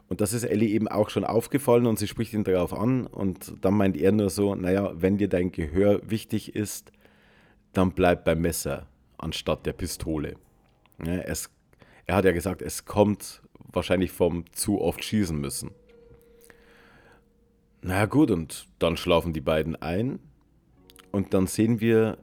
Und 0.08 0.20
das 0.20 0.32
ist 0.32 0.44
Ellie 0.44 0.68
eben 0.68 0.88
auch 0.88 1.10
schon 1.10 1.24
aufgefallen 1.24 1.86
und 1.86 1.98
sie 1.98 2.06
spricht 2.06 2.32
ihn 2.32 2.44
darauf 2.44 2.72
an 2.72 3.06
und 3.06 3.54
dann 3.64 3.74
meint 3.74 3.96
er 3.96 4.12
nur 4.12 4.30
so, 4.30 4.54
naja, 4.54 4.92
wenn 4.94 5.18
dir 5.18 5.28
dein 5.28 5.50
Gehör 5.50 6.00
wichtig 6.08 6.54
ist, 6.54 6.92
dann 7.72 7.92
bleib 7.92 8.24
beim 8.24 8.40
Messer 8.40 8.86
anstatt 9.18 9.66
der 9.66 9.72
Pistole. 9.72 10.36
Ja, 11.04 11.14
es, 11.14 11.50
er 12.06 12.16
hat 12.16 12.24
ja 12.24 12.32
gesagt, 12.32 12.62
es 12.62 12.84
kommt 12.84 13.42
wahrscheinlich 13.72 14.12
vom 14.12 14.44
zu 14.52 14.80
oft 14.80 15.04
schießen 15.04 15.38
müssen. 15.38 15.70
Na 17.82 18.06
gut, 18.06 18.30
und 18.30 18.68
dann 18.78 18.96
schlafen 18.96 19.32
die 19.32 19.40
beiden 19.40 19.76
ein. 19.76 20.18
Und 21.12 21.34
dann 21.34 21.46
sehen 21.46 21.80
wir 21.80 22.18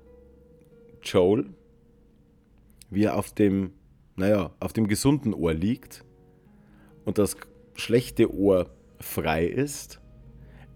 Joel, 1.01 1.45
wie 2.89 3.05
er 3.05 3.17
auf 3.17 3.33
dem, 3.33 3.71
naja, 4.15 4.51
auf 4.59 4.73
dem 4.73 4.87
gesunden 4.87 5.33
Ohr 5.33 5.53
liegt 5.53 6.03
und 7.05 7.17
das 7.17 7.37
schlechte 7.75 8.33
Ohr 8.33 8.69
frei 8.99 9.45
ist. 9.45 9.99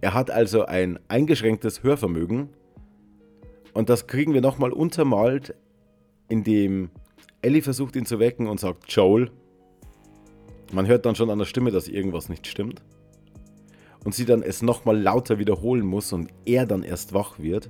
Er 0.01 0.13
hat 0.13 0.31
also 0.31 0.65
ein 0.65 0.99
eingeschränktes 1.07 1.83
Hörvermögen. 1.83 2.49
Und 3.73 3.89
das 3.89 4.07
kriegen 4.07 4.33
wir 4.33 4.41
nochmal 4.41 4.71
untermalt, 4.71 5.55
indem 6.27 6.89
Ellie 7.41 7.61
versucht, 7.61 7.95
ihn 7.95 8.05
zu 8.05 8.19
wecken 8.19 8.47
und 8.47 8.59
sagt, 8.59 8.91
Joel. 8.91 9.31
Man 10.73 10.85
hört 10.87 11.05
dann 11.05 11.15
schon 11.15 11.29
an 11.29 11.39
der 11.39 11.45
Stimme, 11.45 11.71
dass 11.71 11.87
irgendwas 11.87 12.27
nicht 12.27 12.45
stimmt 12.45 12.81
und 14.07 14.15
sie 14.15 14.23
dann 14.23 14.41
es 14.41 14.61
nochmal 14.61 14.97
lauter 14.97 15.37
wiederholen 15.37 15.85
muss 15.85 16.13
und 16.13 16.29
er 16.45 16.65
dann 16.65 16.81
erst 16.81 17.13
wach 17.13 17.39
wird. 17.39 17.69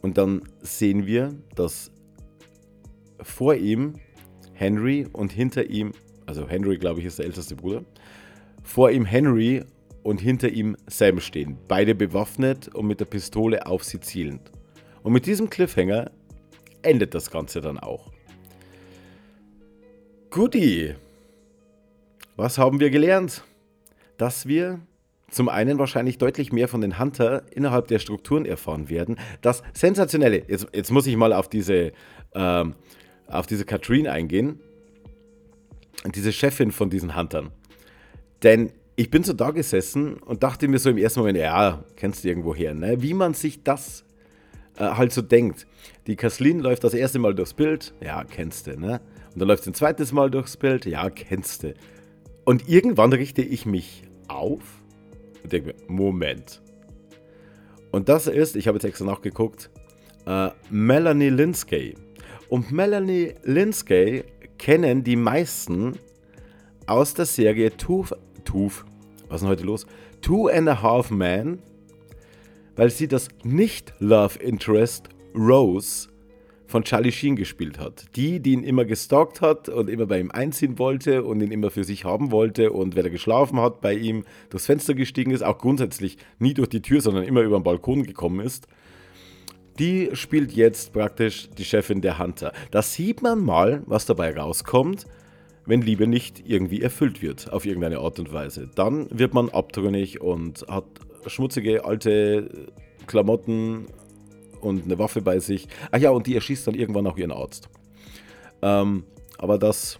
Und 0.00 0.16
dann 0.16 0.42
sehen 0.60 1.06
wir, 1.06 1.34
dass 1.56 1.90
vor 3.20 3.56
ihm 3.56 3.94
Henry 4.52 5.08
und 5.12 5.32
hinter 5.32 5.68
ihm, 5.68 5.90
also 6.26 6.48
Henry 6.48 6.78
glaube 6.78 7.00
ich 7.00 7.06
ist 7.06 7.18
der 7.18 7.26
älteste 7.26 7.56
Bruder, 7.56 7.84
vor 8.62 8.92
ihm 8.92 9.04
Henry 9.04 9.64
und 10.04 10.20
hinter 10.20 10.50
ihm 10.50 10.76
Sam 10.86 11.18
stehen, 11.18 11.58
beide 11.66 11.96
bewaffnet 11.96 12.68
und 12.68 12.86
mit 12.86 13.00
der 13.00 13.06
Pistole 13.06 13.66
auf 13.66 13.82
sie 13.82 13.98
zielend. 13.98 14.52
Und 15.02 15.12
mit 15.12 15.26
diesem 15.26 15.50
Cliffhanger 15.50 16.12
endet 16.82 17.12
das 17.14 17.32
Ganze 17.32 17.60
dann 17.60 17.78
auch. 17.78 18.12
Goodie! 20.30 20.94
Was 22.36 22.58
haben 22.58 22.80
wir 22.80 22.90
gelernt? 22.90 23.44
Dass 24.18 24.46
wir 24.46 24.80
zum 25.30 25.48
einen 25.48 25.78
wahrscheinlich 25.78 26.18
deutlich 26.18 26.52
mehr 26.52 26.68
von 26.68 26.82
den 26.82 26.98
Hunter 26.98 27.42
innerhalb 27.50 27.88
der 27.88 27.98
Strukturen 27.98 28.44
erfahren 28.44 28.90
werden. 28.90 29.18
Das 29.40 29.62
Sensationelle, 29.72 30.42
jetzt, 30.46 30.66
jetzt 30.74 30.90
muss 30.90 31.06
ich 31.06 31.16
mal 31.16 31.32
auf 31.32 31.48
diese, 31.48 31.92
ähm, 32.34 32.74
auf 33.26 33.46
diese 33.46 33.64
Katrine 33.64 34.12
eingehen, 34.12 34.60
diese 36.14 36.32
Chefin 36.32 36.72
von 36.72 36.90
diesen 36.90 37.16
Huntern. 37.16 37.50
Denn 38.42 38.72
ich 38.96 39.10
bin 39.10 39.24
so 39.24 39.32
da 39.32 39.50
gesessen 39.50 40.14
und 40.18 40.42
dachte 40.42 40.68
mir 40.68 40.78
so 40.78 40.90
im 40.90 40.98
ersten 40.98 41.20
Moment, 41.20 41.38
ja, 41.38 41.84
kennst 41.96 42.24
du 42.24 42.28
irgendwo 42.28 42.54
her, 42.54 42.74
ne? 42.74 43.00
wie 43.00 43.14
man 43.14 43.32
sich 43.32 43.62
das 43.62 44.04
äh, 44.76 44.84
halt 44.84 45.12
so 45.12 45.22
denkt. 45.22 45.66
Die 46.06 46.16
Kaslin 46.16 46.60
läuft 46.60 46.84
das 46.84 46.94
erste 46.94 47.18
Mal 47.18 47.34
durchs 47.34 47.54
Bild, 47.54 47.94
ja, 48.02 48.24
kennst 48.24 48.66
du, 48.66 48.78
ne? 48.78 49.00
Und 49.38 49.42
dann 49.42 49.48
läuft 49.50 49.68
ein 49.68 49.74
zweites 49.74 50.10
Mal 50.10 50.32
durchs 50.32 50.56
Bild, 50.56 50.84
ja, 50.84 51.08
kennst 51.10 51.62
du. 51.62 51.72
Und 52.44 52.68
irgendwann 52.68 53.12
richte 53.12 53.40
ich 53.40 53.66
mich 53.66 54.02
auf 54.26 54.82
und 55.44 55.52
denke 55.52 55.68
mir, 55.68 55.74
Moment. 55.86 56.60
Und 57.92 58.08
das 58.08 58.26
ist, 58.26 58.56
ich 58.56 58.66
habe 58.66 58.78
jetzt 58.78 58.84
extra 58.84 59.04
nachgeguckt, 59.04 59.70
äh, 60.26 60.48
Melanie 60.70 61.28
Linsky. 61.28 61.94
Und 62.48 62.72
Melanie 62.72 63.34
Linsky 63.44 64.24
kennen 64.58 65.04
die 65.04 65.14
meisten 65.14 65.96
aus 66.86 67.14
der 67.14 67.26
Serie 67.26 67.76
Two, 67.76 68.06
Two, 68.44 68.72
was 69.28 69.36
ist 69.36 69.42
denn 69.42 69.50
heute 69.50 69.62
los? 69.62 69.86
Two 70.20 70.48
and 70.48 70.68
a 70.68 70.82
Half 70.82 71.12
Men, 71.12 71.62
weil 72.74 72.90
sie 72.90 73.06
das 73.06 73.28
Nicht-Love 73.44 74.40
Interest 74.40 75.08
Rose 75.32 76.08
von 76.68 76.84
Charlie 76.84 77.10
Sheen 77.10 77.34
gespielt 77.34 77.78
hat. 77.78 78.04
Die, 78.14 78.40
die 78.40 78.52
ihn 78.52 78.62
immer 78.62 78.84
gestalkt 78.84 79.40
hat 79.40 79.70
und 79.70 79.88
immer 79.88 80.06
bei 80.06 80.20
ihm 80.20 80.30
einziehen 80.30 80.78
wollte 80.78 81.24
und 81.24 81.40
ihn 81.40 81.50
immer 81.50 81.70
für 81.70 81.82
sich 81.82 82.04
haben 82.04 82.30
wollte 82.30 82.70
und 82.70 82.94
wenn 82.94 83.06
er 83.06 83.10
geschlafen 83.10 83.58
hat, 83.58 83.80
bei 83.80 83.94
ihm 83.94 84.24
durchs 84.50 84.66
Fenster 84.66 84.94
gestiegen 84.94 85.30
ist, 85.30 85.42
auch 85.42 85.58
grundsätzlich 85.58 86.18
nie 86.38 86.52
durch 86.52 86.68
die 86.68 86.82
Tür, 86.82 87.00
sondern 87.00 87.24
immer 87.24 87.40
über 87.40 87.58
den 87.58 87.64
Balkon 87.64 88.02
gekommen 88.04 88.40
ist. 88.40 88.68
Die 89.78 90.10
spielt 90.12 90.52
jetzt 90.52 90.92
praktisch 90.92 91.48
die 91.56 91.64
Chefin 91.64 92.02
der 92.02 92.18
Hunter. 92.18 92.52
Da 92.70 92.82
sieht 92.82 93.22
man 93.22 93.42
mal, 93.42 93.82
was 93.86 94.04
dabei 94.04 94.36
rauskommt, 94.36 95.06
wenn 95.64 95.80
Liebe 95.80 96.06
nicht 96.06 96.42
irgendwie 96.46 96.82
erfüllt 96.82 97.22
wird, 97.22 97.50
auf 97.50 97.64
irgendeine 97.64 97.98
Art 97.98 98.18
und 98.18 98.32
Weise. 98.32 98.68
Dann 98.74 99.08
wird 99.10 99.32
man 99.32 99.48
abtrünnig 99.48 100.20
und 100.20 100.66
hat 100.68 100.84
schmutzige 101.26 101.86
alte 101.86 102.68
Klamotten 103.06 103.86
und 104.60 104.84
eine 104.84 104.98
Waffe 104.98 105.22
bei 105.22 105.38
sich. 105.38 105.68
Ach 105.90 105.98
ja, 105.98 106.10
und 106.10 106.26
die 106.26 106.34
erschießt 106.34 106.66
dann 106.66 106.74
irgendwann 106.74 107.06
auch 107.06 107.16
ihren 107.16 107.32
Arzt. 107.32 107.68
Ähm, 108.62 109.04
aber 109.38 109.58
das 109.58 109.98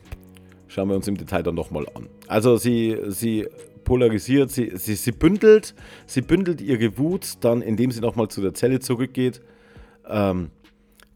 schauen 0.66 0.88
wir 0.88 0.96
uns 0.96 1.08
im 1.08 1.16
Detail 1.16 1.42
dann 1.42 1.54
nochmal 1.54 1.86
an. 1.94 2.08
Also 2.26 2.56
sie, 2.56 2.96
sie 3.08 3.46
polarisiert, 3.84 4.50
sie, 4.50 4.72
sie, 4.74 4.94
sie 4.94 5.12
bündelt, 5.12 5.74
sie 6.06 6.20
bündelt 6.20 6.60
ihre 6.60 6.98
Wut 6.98 7.34
dann, 7.40 7.62
indem 7.62 7.90
sie 7.90 8.00
nochmal 8.00 8.28
zu 8.28 8.42
der 8.42 8.54
Zelle 8.54 8.80
zurückgeht, 8.80 9.40
ähm, 10.06 10.50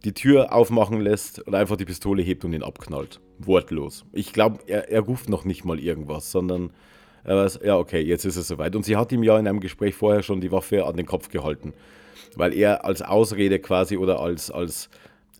die 0.05 0.14
Tür 0.14 0.52
aufmachen 0.52 1.00
lässt 1.00 1.40
und 1.40 1.55
einfach 1.55 1.76
die 1.76 1.85
Pistole 1.85 2.22
hebt 2.22 2.44
und 2.44 2.52
ihn 2.52 2.62
abknallt. 2.62 3.20
Wortlos. 3.38 4.05
Ich 4.12 4.33
glaube, 4.33 4.61
er, 4.66 4.90
er 4.90 5.00
ruft 5.00 5.28
noch 5.28 5.44
nicht 5.44 5.64
mal 5.64 5.78
irgendwas, 5.78 6.33
sondern 6.33 6.70
er 7.24 7.37
weiß, 7.37 7.61
ja, 7.64 7.76
okay, 7.76 8.00
jetzt 8.00 8.24
ist 8.24 8.37
es 8.37 8.48
soweit. 8.48 8.74
Und 8.74 8.85
sie 8.85 8.96
hat 8.96 9.12
ihm 9.12 9.22
ja 9.22 9.38
in 9.38 9.46
einem 9.46 9.61
Gespräch 9.61 9.94
vorher 9.94 10.22
schon 10.22 10.40
die 10.40 10.50
Waffe 10.50 10.87
an 10.87 10.96
den 10.96 11.07
Kopf 11.07 11.28
gehalten 11.28 11.72
weil 12.37 12.54
er 12.54 12.85
als 12.85 13.02
Ausrede 13.02 13.58
quasi 13.58 13.96
oder 13.96 14.20
als, 14.20 14.50
als 14.50 14.88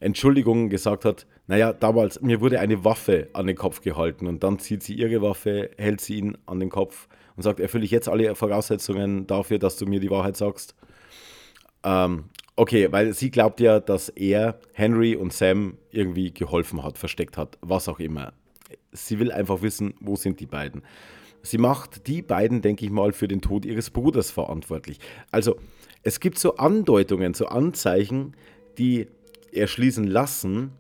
Entschuldigung 0.00 0.68
gesagt 0.68 1.04
hat, 1.04 1.26
naja, 1.46 1.72
damals, 1.72 2.20
mir 2.22 2.40
wurde 2.40 2.60
eine 2.60 2.84
Waffe 2.84 3.28
an 3.32 3.46
den 3.46 3.56
Kopf 3.56 3.80
gehalten 3.80 4.26
und 4.26 4.42
dann 4.42 4.58
zieht 4.58 4.82
sie 4.82 4.94
ihre 4.94 5.22
Waffe, 5.22 5.70
hält 5.76 6.00
sie 6.00 6.16
ihn 6.16 6.38
an 6.46 6.60
den 6.60 6.70
Kopf 6.70 7.08
und 7.36 7.42
sagt, 7.42 7.60
erfülle 7.60 7.84
ich 7.84 7.90
jetzt 7.90 8.08
alle 8.08 8.34
Voraussetzungen 8.34 9.26
dafür, 9.26 9.58
dass 9.58 9.76
du 9.76 9.86
mir 9.86 10.00
die 10.00 10.10
Wahrheit 10.10 10.36
sagst. 10.36 10.74
Ähm, 11.84 12.24
okay, 12.56 12.90
weil 12.90 13.12
sie 13.12 13.30
glaubt 13.30 13.60
ja, 13.60 13.80
dass 13.80 14.08
er 14.08 14.60
Henry 14.72 15.16
und 15.16 15.32
Sam 15.32 15.78
irgendwie 15.90 16.32
geholfen 16.32 16.82
hat, 16.82 16.98
versteckt 16.98 17.36
hat, 17.36 17.58
was 17.60 17.88
auch 17.88 17.98
immer. 17.98 18.32
Sie 18.92 19.18
will 19.18 19.32
einfach 19.32 19.62
wissen, 19.62 19.94
wo 20.00 20.16
sind 20.16 20.40
die 20.40 20.46
beiden. 20.46 20.82
sie 21.42 21.58
macht 21.58 22.06
die 22.06 22.22
beiden, 22.22 22.62
denke 22.62 22.84
ich 22.84 22.90
mal, 22.90 23.12
für 23.12 23.26
den 23.26 23.40
Tod 23.40 23.64
ihres 23.64 23.90
Bruders 23.90 24.30
verantwortlich. 24.30 25.00
Also 25.32 25.56
es 26.02 26.20
gibt 26.20 26.38
so 26.38 26.56
Andeutungen, 26.56 27.34
so 27.34 27.46
Anzeichen, 27.46 28.34
die 28.78 29.08
erschließen 29.52 30.06
lassen, 30.06 30.72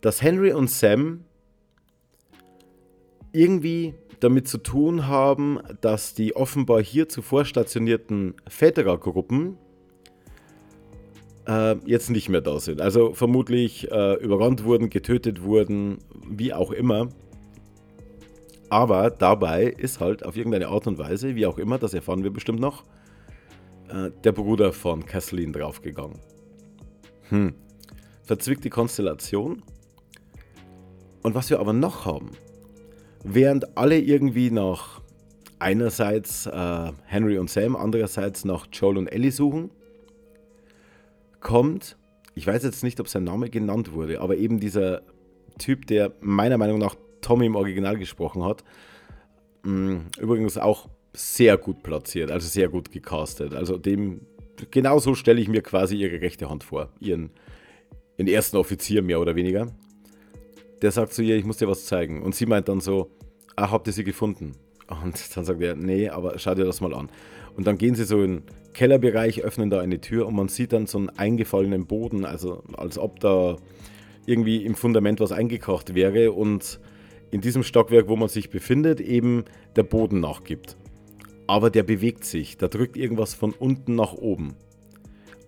dass 0.00 0.22
Henry 0.22 0.52
und 0.52 0.70
Sam 0.70 1.24
irgendwie 3.32 3.94
damit 4.20 4.48
zu 4.48 4.58
tun 4.58 5.06
haben, 5.06 5.58
dass 5.80 6.14
die 6.14 6.36
offenbar 6.36 6.82
hier 6.82 7.08
zuvor 7.08 7.44
stationierten 7.44 8.34
Väterergruppen 8.48 9.58
äh, 11.46 11.76
jetzt 11.84 12.10
nicht 12.10 12.28
mehr 12.28 12.40
da 12.40 12.60
sind. 12.60 12.80
Also 12.80 13.12
vermutlich 13.12 13.90
äh, 13.90 14.14
überrannt 14.14 14.64
wurden, 14.64 14.88
getötet 14.88 15.42
wurden, 15.42 15.98
wie 16.28 16.54
auch 16.54 16.70
immer. 16.70 17.08
Aber 18.70 19.10
dabei 19.10 19.64
ist 19.64 20.00
halt 20.00 20.24
auf 20.24 20.36
irgendeine 20.36 20.68
Art 20.68 20.86
und 20.86 20.98
Weise, 20.98 21.34
wie 21.34 21.46
auch 21.46 21.58
immer, 21.58 21.78
das 21.78 21.92
erfahren 21.92 22.24
wir 22.24 22.32
bestimmt 22.32 22.60
noch, 22.60 22.84
äh, 23.88 24.10
der 24.22 24.32
Bruder 24.32 24.72
von 24.72 25.04
Kathleen 25.04 25.52
draufgegangen. 25.52 26.18
Hm. 27.28 27.54
Verzwickte 28.22 28.70
Konstellation. 28.70 29.62
Und 31.22 31.34
was 31.34 31.50
wir 31.50 31.58
aber 31.58 31.72
noch 31.72 32.04
haben, 32.04 32.32
während 33.22 33.76
alle 33.76 33.98
irgendwie 33.98 34.50
nach 34.50 35.00
einerseits 35.58 36.46
äh, 36.46 36.92
Henry 37.04 37.38
und 37.38 37.48
Sam, 37.48 37.76
andererseits 37.76 38.44
nach 38.44 38.66
Joel 38.72 38.98
und 38.98 39.08
Ellie 39.08 39.32
suchen, 39.32 39.70
kommt, 41.40 41.96
ich 42.34 42.46
weiß 42.46 42.62
jetzt 42.64 42.82
nicht, 42.82 43.00
ob 43.00 43.08
sein 43.08 43.24
Name 43.24 43.48
genannt 43.48 43.92
wurde, 43.92 44.20
aber 44.20 44.36
eben 44.36 44.60
dieser 44.60 45.02
Typ, 45.58 45.86
der 45.86 46.12
meiner 46.20 46.58
Meinung 46.58 46.78
nach 46.78 46.96
Tommy 47.20 47.46
im 47.46 47.56
Original 47.56 47.96
gesprochen 47.96 48.44
hat, 48.44 48.64
mh, 49.62 50.00
übrigens 50.18 50.58
auch 50.58 50.88
sehr 51.14 51.56
gut 51.56 51.82
platziert, 51.82 52.30
also 52.30 52.48
sehr 52.48 52.68
gut 52.68 52.90
gecastet. 52.90 53.54
Also 53.54 53.78
dem, 53.78 54.22
genauso 54.70 55.14
stelle 55.14 55.40
ich 55.40 55.48
mir 55.48 55.62
quasi 55.62 55.96
ihre 55.96 56.20
rechte 56.20 56.50
Hand 56.50 56.64
vor, 56.64 56.90
ihren, 57.00 57.30
ihren 58.18 58.28
ersten 58.28 58.56
Offizier 58.56 59.00
mehr 59.00 59.20
oder 59.20 59.36
weniger. 59.36 59.68
Der 60.82 60.90
sagt 60.90 61.14
zu 61.14 61.22
ihr, 61.22 61.36
ich 61.36 61.44
muss 61.44 61.58
dir 61.58 61.68
was 61.68 61.86
zeigen. 61.86 62.22
Und 62.22 62.34
sie 62.34 62.46
meint 62.46 62.68
dann 62.68 62.80
so, 62.80 63.10
ach, 63.56 63.70
habt 63.70 63.86
ihr 63.86 63.92
sie 63.92 64.04
gefunden? 64.04 64.52
Und 65.02 65.36
dann 65.36 65.44
sagt 65.44 65.62
er, 65.62 65.76
nee, 65.76 66.08
aber 66.08 66.38
schau 66.38 66.54
dir 66.54 66.64
das 66.64 66.80
mal 66.80 66.92
an. 66.92 67.08
Und 67.56 67.66
dann 67.66 67.78
gehen 67.78 67.94
sie 67.94 68.04
so 68.04 68.22
in 68.22 68.38
den 68.38 68.42
Kellerbereich, 68.74 69.42
öffnen 69.42 69.70
da 69.70 69.80
eine 69.80 70.00
Tür 70.00 70.26
und 70.26 70.34
man 70.34 70.48
sieht 70.48 70.72
dann 70.72 70.86
so 70.86 70.98
einen 70.98 71.10
eingefallenen 71.10 71.86
Boden, 71.86 72.24
also 72.24 72.64
als 72.76 72.98
ob 72.98 73.20
da 73.20 73.56
irgendwie 74.26 74.64
im 74.64 74.74
Fundament 74.74 75.20
was 75.20 75.30
eingekocht 75.30 75.94
wäre 75.94 76.32
und 76.32 76.80
in 77.30 77.40
diesem 77.40 77.62
Stockwerk, 77.62 78.08
wo 78.08 78.16
man 78.16 78.28
sich 78.28 78.50
befindet, 78.50 79.00
eben 79.00 79.44
der 79.76 79.84
Boden 79.84 80.18
nachgibt 80.20 80.76
aber 81.46 81.70
der 81.70 81.82
bewegt 81.82 82.24
sich. 82.24 82.56
Da 82.56 82.68
drückt 82.68 82.96
irgendwas 82.96 83.34
von 83.34 83.52
unten 83.52 83.94
nach 83.94 84.12
oben. 84.12 84.54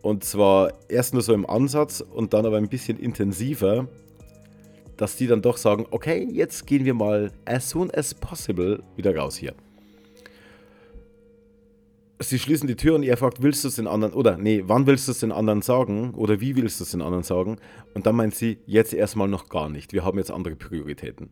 Und 0.02 0.24
zwar 0.24 0.72
erst 0.88 1.14
nur 1.14 1.22
so 1.22 1.32
im 1.32 1.48
Ansatz 1.48 2.00
und 2.00 2.32
dann 2.32 2.46
aber 2.46 2.58
ein 2.58 2.68
bisschen 2.68 2.98
intensiver, 2.98 3.88
dass 4.96 5.16
die 5.16 5.26
dann 5.26 5.42
doch 5.42 5.56
sagen, 5.56 5.86
okay, 5.90 6.26
jetzt 6.30 6.66
gehen 6.66 6.84
wir 6.84 6.94
mal 6.94 7.32
as 7.44 7.70
soon 7.70 7.90
as 7.90 8.14
possible 8.14 8.82
wieder 8.96 9.16
raus 9.16 9.36
hier. 9.36 9.54
Sie 12.18 12.38
schließen 12.38 12.66
die 12.66 12.76
Tür 12.76 12.94
und 12.94 13.02
er 13.02 13.18
fragt, 13.18 13.42
willst 13.42 13.62
du 13.64 13.68
es 13.68 13.76
den 13.76 13.86
anderen, 13.86 14.14
oder 14.14 14.38
nee, 14.38 14.62
wann 14.66 14.86
willst 14.86 15.06
du 15.06 15.12
es 15.12 15.20
den 15.20 15.32
anderen 15.32 15.60
sagen 15.60 16.14
oder 16.14 16.40
wie 16.40 16.56
willst 16.56 16.80
du 16.80 16.84
es 16.84 16.92
den 16.92 17.02
anderen 17.02 17.24
sagen? 17.24 17.58
Und 17.92 18.06
dann 18.06 18.16
meint 18.16 18.34
sie, 18.34 18.58
jetzt 18.64 18.94
erstmal 18.94 19.28
noch 19.28 19.50
gar 19.50 19.68
nicht, 19.68 19.92
wir 19.92 20.02
haben 20.02 20.16
jetzt 20.16 20.30
andere 20.30 20.56
Prioritäten. 20.56 21.28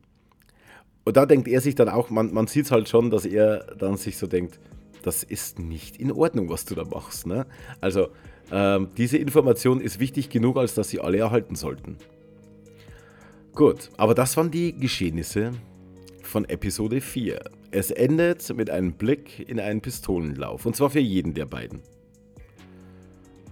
Und 1.05 1.17
da 1.17 1.27
denkt 1.27 1.49
er 1.49 1.61
sich 1.61 1.75
dann 1.75 1.89
auch, 1.89 2.11
man, 2.11 2.33
man 2.33 2.47
sieht 2.47 2.67
es 2.67 2.71
halt 2.71 2.89
schon, 2.89 3.11
dass 3.11 3.27
er 3.27 3.59
dann 3.79 3.97
sich 3.97 4.17
so 4.17 4.27
denkt, 4.27 4.59
das 5.03 5.23
ist 5.23 5.59
nicht 5.59 5.99
in 5.99 6.11
Ordnung, 6.11 6.49
was 6.49 6.65
du 6.65 6.75
da 6.75 6.85
machst. 6.85 7.27
Ne? 7.27 7.47
Also 7.81 8.09
ähm, 8.51 8.89
diese 8.97 9.19
Information 9.19 9.81
ist 9.81 10.01
wichtig 10.01 10.31
genug, 10.31 10.57
als 10.57 10.75
dass 10.75 10.89
sie 10.89 11.01
alle 11.01 11.19
erhalten 11.19 11.57
sollten. 11.57 11.99
Gut, 13.55 13.91
aber 13.97 14.15
das 14.15 14.37
waren 14.37 14.51
die 14.51 14.75
Geschehnisse 14.75 15.53
von 16.23 16.49
Episode 16.49 17.01
4. 17.01 17.39
Es 17.71 17.91
endet 17.91 18.55
mit 18.57 18.71
einem 18.71 18.95
Blick 18.95 19.49
in 19.49 19.61
einen 19.61 19.81
Pistolenlauf, 19.81 20.67
und 20.67 20.75
zwar 20.75 20.91
für 20.91 21.01
jeden 21.01 21.35
der 21.35 21.47
beiden. 21.47 21.81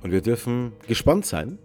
Und 0.03 0.11
wir 0.11 0.21
dürfen 0.21 0.73
gespannt 0.89 1.27
sein, 1.27 1.59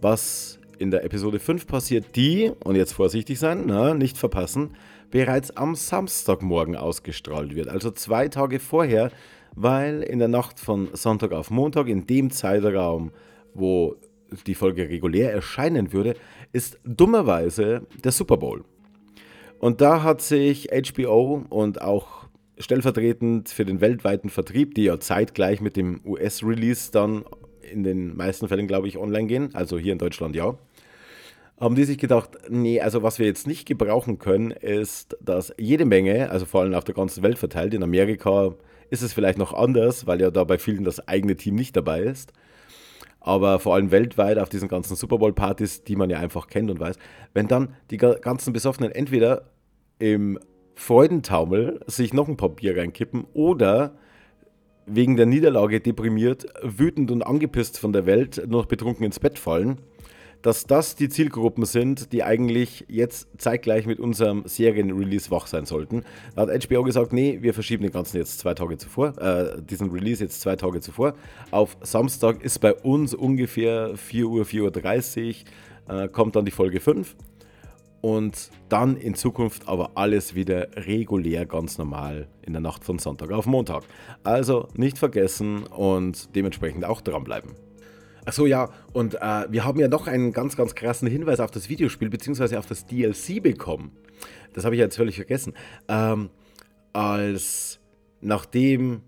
was 0.00 0.58
in 0.78 0.90
der 0.90 1.04
Episode 1.04 1.38
5 1.38 1.66
passiert, 1.66 2.16
die, 2.16 2.52
und 2.64 2.76
jetzt 2.76 2.92
vorsichtig 2.92 3.38
sein, 3.38 3.64
na, 3.66 3.94
nicht 3.94 4.16
verpassen, 4.16 4.70
bereits 5.10 5.50
am 5.56 5.74
Samstagmorgen 5.74 6.76
ausgestrahlt 6.76 7.54
wird, 7.54 7.68
also 7.68 7.90
zwei 7.90 8.28
Tage 8.28 8.58
vorher, 8.58 9.10
weil 9.54 10.02
in 10.02 10.18
der 10.18 10.28
Nacht 10.28 10.60
von 10.60 10.88
Sonntag 10.92 11.32
auf 11.32 11.50
Montag, 11.50 11.88
in 11.88 12.06
dem 12.06 12.30
Zeitraum, 12.30 13.12
wo 13.54 13.96
die 14.46 14.54
Folge 14.54 14.88
regulär 14.88 15.32
erscheinen 15.32 15.92
würde, 15.92 16.14
ist 16.52 16.78
dummerweise 16.84 17.86
der 18.04 18.12
Super 18.12 18.36
Bowl. 18.36 18.64
Und 19.58 19.80
da 19.80 20.02
hat 20.02 20.20
sich 20.20 20.68
HBO 20.70 21.44
und 21.48 21.80
auch 21.80 22.28
stellvertretend 22.58 23.48
für 23.48 23.64
den 23.64 23.80
weltweiten 23.80 24.28
Vertrieb, 24.28 24.74
die 24.74 24.84
ja 24.84 25.00
zeitgleich 25.00 25.60
mit 25.60 25.76
dem 25.76 26.00
US-Release 26.04 26.90
dann 26.92 27.24
in 27.70 27.82
den 27.82 28.16
meisten 28.16 28.48
Fällen, 28.48 28.66
glaube 28.66 28.88
ich, 28.88 28.98
online 28.98 29.26
gehen, 29.26 29.54
also 29.54 29.78
hier 29.78 29.92
in 29.92 29.98
Deutschland 29.98 30.34
ja, 30.34 30.56
haben 31.60 31.74
die 31.74 31.84
sich 31.84 31.98
gedacht, 31.98 32.30
nee, 32.48 32.80
also 32.80 33.02
was 33.02 33.18
wir 33.18 33.26
jetzt 33.26 33.46
nicht 33.46 33.66
gebrauchen 33.66 34.18
können, 34.18 34.52
ist, 34.52 35.16
dass 35.20 35.52
jede 35.58 35.84
Menge, 35.84 36.30
also 36.30 36.46
vor 36.46 36.60
allem 36.60 36.74
auf 36.74 36.84
der 36.84 36.94
ganzen 36.94 37.22
Welt 37.22 37.38
verteilt, 37.38 37.74
in 37.74 37.82
Amerika 37.82 38.54
ist 38.90 39.02
es 39.02 39.12
vielleicht 39.12 39.38
noch 39.38 39.52
anders, 39.52 40.06
weil 40.06 40.20
ja 40.20 40.30
da 40.30 40.44
bei 40.44 40.58
vielen 40.58 40.84
das 40.84 41.06
eigene 41.08 41.36
Team 41.36 41.56
nicht 41.56 41.76
dabei 41.76 42.02
ist. 42.02 42.32
Aber 43.20 43.58
vor 43.58 43.74
allem 43.74 43.90
weltweit 43.90 44.38
auf 44.38 44.48
diesen 44.48 44.68
ganzen 44.68 44.96
Super 44.96 45.18
Bowl-Partys, 45.18 45.82
die 45.82 45.96
man 45.96 46.08
ja 46.08 46.18
einfach 46.18 46.46
kennt 46.46 46.70
und 46.70 46.78
weiß, 46.78 46.96
wenn 47.34 47.48
dann 47.48 47.74
die 47.90 47.98
ganzen 47.98 48.52
Besoffenen 48.52 48.92
entweder 48.92 49.50
im 49.98 50.38
Freudentaumel 50.76 51.80
sich 51.86 52.14
noch 52.14 52.28
ein 52.28 52.36
paar 52.36 52.50
Bier 52.50 52.76
reinkippen 52.76 53.26
oder 53.34 53.96
wegen 54.86 55.16
der 55.16 55.26
Niederlage 55.26 55.80
deprimiert, 55.80 56.46
wütend 56.62 57.10
und 57.10 57.22
angepisst 57.22 57.78
von 57.78 57.92
der 57.92 58.06
Welt 58.06 58.44
noch 58.46 58.66
betrunken 58.66 59.04
ins 59.04 59.18
Bett 59.18 59.38
fallen 59.38 59.78
dass 60.42 60.64
das 60.64 60.94
die 60.94 61.08
Zielgruppen 61.08 61.64
sind, 61.64 62.12
die 62.12 62.22
eigentlich 62.22 62.84
jetzt 62.88 63.28
zeitgleich 63.38 63.86
mit 63.86 63.98
unserem 63.98 64.42
Serienrelease 64.46 65.30
wach 65.30 65.46
sein 65.46 65.66
sollten. 65.66 66.04
Da 66.34 66.42
hat 66.42 66.68
HBO 66.68 66.82
gesagt, 66.84 67.12
nee, 67.12 67.38
wir 67.40 67.54
verschieben 67.54 67.82
den 67.82 67.92
ganzen 67.92 68.18
jetzt 68.18 68.38
zwei 68.38 68.54
Tage 68.54 68.78
zuvor, 68.78 69.18
äh, 69.18 69.60
diesen 69.62 69.90
Release 69.90 70.22
jetzt 70.22 70.40
zwei 70.40 70.56
Tage 70.56 70.80
zuvor. 70.80 71.14
Auf 71.50 71.76
Samstag 71.80 72.42
ist 72.42 72.60
bei 72.60 72.74
uns 72.74 73.14
ungefähr 73.14 73.96
4 73.96 74.26
Uhr, 74.26 74.44
4.30 74.44 75.44
Uhr, 75.88 76.02
äh, 76.02 76.08
kommt 76.08 76.36
dann 76.36 76.44
die 76.44 76.50
Folge 76.50 76.80
5. 76.80 77.16
Und 78.00 78.50
dann 78.68 78.96
in 78.96 79.14
Zukunft 79.14 79.66
aber 79.66 79.90
alles 79.96 80.36
wieder 80.36 80.68
regulär 80.76 81.46
ganz 81.46 81.78
normal 81.78 82.28
in 82.42 82.52
der 82.52 82.62
Nacht 82.62 82.84
von 82.84 83.00
Sonntag 83.00 83.32
auf 83.32 83.46
Montag. 83.46 83.82
Also 84.22 84.68
nicht 84.74 84.98
vergessen 84.98 85.64
und 85.64 86.34
dementsprechend 86.36 86.84
auch 86.84 87.00
dranbleiben. 87.00 87.67
Achso, 88.28 88.44
ja, 88.44 88.68
und 88.92 89.14
äh, 89.14 89.50
wir 89.50 89.64
haben 89.64 89.80
ja 89.80 89.88
noch 89.88 90.06
einen 90.06 90.34
ganz, 90.34 90.54
ganz 90.54 90.74
krassen 90.74 91.08
Hinweis 91.08 91.40
auf 91.40 91.50
das 91.50 91.70
Videospiel, 91.70 92.10
beziehungsweise 92.10 92.58
auf 92.58 92.66
das 92.66 92.84
DLC 92.84 93.42
bekommen. 93.42 93.90
Das 94.52 94.66
habe 94.66 94.74
ich 94.74 94.80
jetzt 94.80 94.96
völlig 94.96 95.16
vergessen. 95.16 95.54
Ähm, 95.88 96.28
als 96.92 97.80
nachdem 98.20 99.00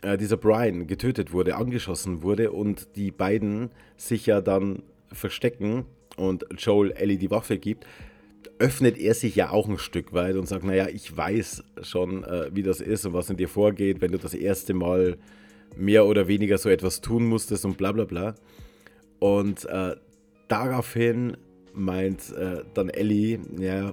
äh, 0.00 0.16
dieser 0.16 0.38
Brian 0.38 0.86
getötet 0.86 1.34
wurde, 1.34 1.56
angeschossen 1.56 2.22
wurde 2.22 2.52
und 2.52 2.96
die 2.96 3.10
beiden 3.10 3.70
sich 3.98 4.24
ja 4.24 4.40
dann 4.40 4.82
verstecken 5.12 5.84
und 6.16 6.46
Joel 6.56 6.92
Ellie 6.92 7.18
die 7.18 7.30
Waffe 7.30 7.58
gibt, 7.58 7.86
öffnet 8.58 8.96
er 8.96 9.12
sich 9.12 9.36
ja 9.36 9.50
auch 9.50 9.68
ein 9.68 9.76
Stück 9.76 10.14
weit 10.14 10.36
und 10.36 10.48
sagt, 10.48 10.64
naja, 10.64 10.88
ich 10.88 11.14
weiß 11.14 11.64
schon, 11.82 12.24
äh, 12.24 12.48
wie 12.54 12.62
das 12.62 12.80
ist 12.80 13.04
und 13.04 13.12
was 13.12 13.28
in 13.28 13.36
dir 13.36 13.50
vorgeht, 13.50 14.00
wenn 14.00 14.12
du 14.12 14.16
das 14.16 14.32
erste 14.32 14.72
Mal 14.72 15.18
mehr 15.76 16.06
oder 16.06 16.28
weniger 16.28 16.58
so 16.58 16.68
etwas 16.68 17.00
tun 17.00 17.26
musstest 17.26 17.64
und 17.64 17.76
bla 17.76 17.92
bla 17.92 18.04
bla. 18.04 18.34
Und 19.18 19.64
äh, 19.66 19.96
daraufhin 20.48 21.36
meint 21.72 22.32
äh, 22.32 22.62
dann 22.74 22.88
Ellie, 22.88 23.40
ja, 23.58 23.92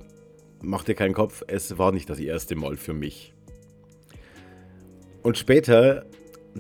mach 0.62 0.84
dir 0.84 0.96
keinen 0.96 1.14
Kopf, 1.14 1.44
es 1.48 1.78
war 1.78 1.92
nicht 1.92 2.10
das 2.10 2.20
erste 2.20 2.56
Mal 2.56 2.78
für 2.78 2.94
mich. 2.94 3.34
Und 5.24 5.38
später, 5.38 6.06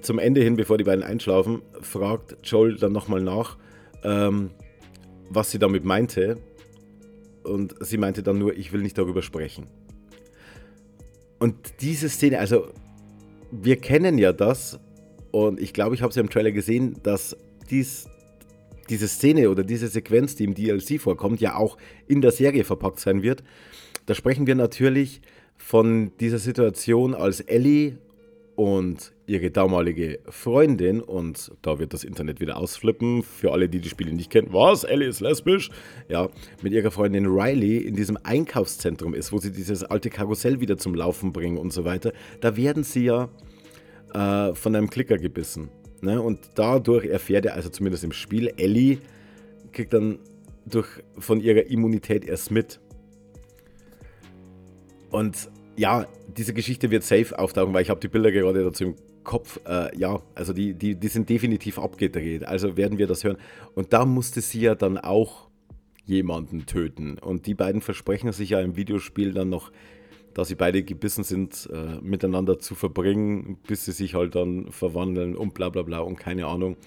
zum 0.01 0.19
Ende 0.19 0.41
hin, 0.41 0.55
bevor 0.55 0.77
die 0.77 0.83
beiden 0.83 1.03
einschlafen, 1.03 1.61
fragt 1.81 2.37
Joel 2.43 2.75
dann 2.77 2.91
nochmal 2.91 3.21
nach, 3.21 3.57
ähm, 4.03 4.51
was 5.29 5.51
sie 5.51 5.59
damit 5.59 5.83
meinte. 5.83 6.37
Und 7.43 7.75
sie 7.79 7.97
meinte 7.97 8.21
dann 8.21 8.37
nur, 8.37 8.55
ich 8.55 8.71
will 8.71 8.81
nicht 8.81 8.97
darüber 8.97 9.21
sprechen. 9.21 9.67
Und 11.39 11.55
diese 11.81 12.07
Szene, 12.07 12.37
also 12.37 12.67
wir 13.51 13.77
kennen 13.77 14.19
ja 14.19 14.31
das, 14.31 14.79
und 15.31 15.59
ich 15.59 15.73
glaube, 15.73 15.95
ich 15.95 16.01
habe 16.01 16.09
es 16.09 16.15
ja 16.15 16.21
im 16.21 16.29
Trailer 16.29 16.51
gesehen, 16.51 16.97
dass 17.03 17.35
dies, 17.69 18.07
diese 18.89 19.07
Szene 19.07 19.49
oder 19.49 19.63
diese 19.63 19.87
Sequenz, 19.87 20.35
die 20.35 20.43
im 20.43 20.53
DLC 20.53 20.99
vorkommt, 20.99 21.41
ja 21.41 21.55
auch 21.55 21.77
in 22.07 22.21
der 22.21 22.31
Serie 22.31 22.63
verpackt 22.63 22.99
sein 22.99 23.23
wird. 23.23 23.43
Da 24.05 24.13
sprechen 24.13 24.47
wir 24.47 24.55
natürlich 24.55 25.21
von 25.57 26.11
dieser 26.19 26.39
Situation, 26.39 27.13
als 27.13 27.39
Ellie 27.39 27.97
und 28.55 29.13
ihre 29.27 29.49
damalige 29.49 30.19
Freundin, 30.27 30.99
und 31.01 31.51
da 31.61 31.79
wird 31.79 31.93
das 31.93 32.03
Internet 32.03 32.41
wieder 32.41 32.57
ausflippen, 32.57 33.23
für 33.23 33.53
alle, 33.53 33.69
die 33.69 33.79
die 33.79 33.89
Spiele 33.89 34.13
nicht 34.13 34.29
kennen, 34.29 34.49
was, 34.51 34.83
Ellie 34.83 35.07
ist 35.07 35.21
lesbisch, 35.21 35.69
ja, 36.09 36.29
mit 36.61 36.73
ihrer 36.73 36.91
Freundin 36.91 37.25
Riley 37.25 37.77
in 37.77 37.95
diesem 37.95 38.17
Einkaufszentrum 38.21 39.13
ist, 39.13 39.31
wo 39.31 39.37
sie 39.37 39.51
dieses 39.51 39.83
alte 39.83 40.09
Karussell 40.09 40.59
wieder 40.59 40.77
zum 40.77 40.95
Laufen 40.95 41.31
bringen 41.31 41.57
und 41.57 41.71
so 41.71 41.85
weiter, 41.85 42.11
da 42.41 42.57
werden 42.57 42.83
sie 42.83 43.05
ja 43.05 43.29
äh, 44.13 44.53
von 44.55 44.75
einem 44.75 44.89
Klicker 44.89 45.17
gebissen. 45.17 45.69
Ne? 46.01 46.21
Und 46.21 46.39
dadurch 46.55 47.05
erfährt 47.05 47.45
er, 47.45 47.55
also 47.55 47.69
zumindest 47.69 48.03
im 48.03 48.11
Spiel, 48.11 48.53
Ellie 48.57 48.99
kriegt 49.71 49.93
dann 49.93 50.19
durch, 50.65 50.87
von 51.17 51.39
ihrer 51.39 51.65
Immunität 51.67 52.25
erst 52.25 52.51
mit. 52.51 52.79
Und 55.09 55.49
ja, 55.77 56.07
diese 56.37 56.53
Geschichte 56.53 56.91
wird 56.91 57.03
safe 57.03 57.37
auftauchen, 57.37 57.73
weil 57.73 57.81
ich 57.81 57.89
habe 57.89 57.99
die 57.99 58.07
Bilder 58.07 58.31
gerade 58.31 58.63
dazu 58.63 58.85
im 58.85 58.95
Kopf. 59.23 59.59
Äh, 59.65 59.95
ja, 59.97 60.21
also 60.35 60.53
die, 60.53 60.73
die, 60.73 60.95
die 60.95 61.07
sind 61.07 61.29
definitiv 61.29 61.79
abgedreht. 61.79 62.45
Also 62.45 62.77
werden 62.77 62.97
wir 62.97 63.07
das 63.07 63.23
hören. 63.23 63.37
Und 63.75 63.93
da 63.93 64.05
musste 64.05 64.41
sie 64.41 64.61
ja 64.61 64.75
dann 64.75 64.97
auch 64.97 65.49
jemanden 66.05 66.65
töten. 66.65 67.17
Und 67.19 67.45
die 67.45 67.53
beiden 67.53 67.81
versprechen 67.81 68.31
sich 68.31 68.51
ja 68.51 68.61
im 68.61 68.75
Videospiel 68.75 69.33
dann 69.33 69.49
noch, 69.49 69.71
dass 70.33 70.47
sie 70.47 70.55
beide 70.55 70.83
gebissen 70.83 71.23
sind, 71.23 71.69
äh, 71.71 71.99
miteinander 72.01 72.59
zu 72.59 72.75
verbringen, 72.75 73.57
bis 73.67 73.85
sie 73.85 73.91
sich 73.91 74.15
halt 74.15 74.35
dann 74.35 74.71
verwandeln 74.71 75.35
und 75.35 75.53
bla 75.53 75.69
bla 75.69 75.81
bla 75.81 75.99
und 75.99 76.17
keine 76.17 76.47
Ahnung. 76.47 76.77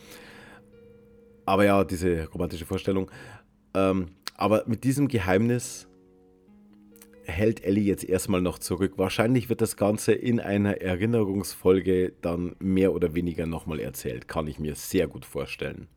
Aber 1.47 1.65
ja, 1.65 1.85
diese 1.85 2.29
romantische 2.33 2.65
Vorstellung. 2.65 3.11
Ähm, 3.75 4.07
aber 4.37 4.65
mit 4.67 4.85
diesem 4.85 5.09
Geheimnis 5.09 5.87
hält 7.25 7.65
Ellie 7.65 7.85
jetzt 7.85 8.05
erstmal 8.05 8.41
noch 8.41 8.59
zurück. 8.59 8.95
Wahrscheinlich 8.97 9.49
wird 9.49 9.61
das 9.61 9.77
Ganze 9.77 10.13
in 10.13 10.41
einer 10.41 10.81
Erinnerungsfolge 10.81 12.13
dann 12.21 12.57
mehr 12.59 12.93
oder 12.93 13.15
weniger 13.15 13.47
nochmal 13.47 13.81
erzählt. 13.81 14.29
Kann 14.29 14.47
ich 14.47 14.59
mir 14.59 14.75
sehr 14.75 15.07
gut 15.07 15.25
vorstellen. 15.25 15.89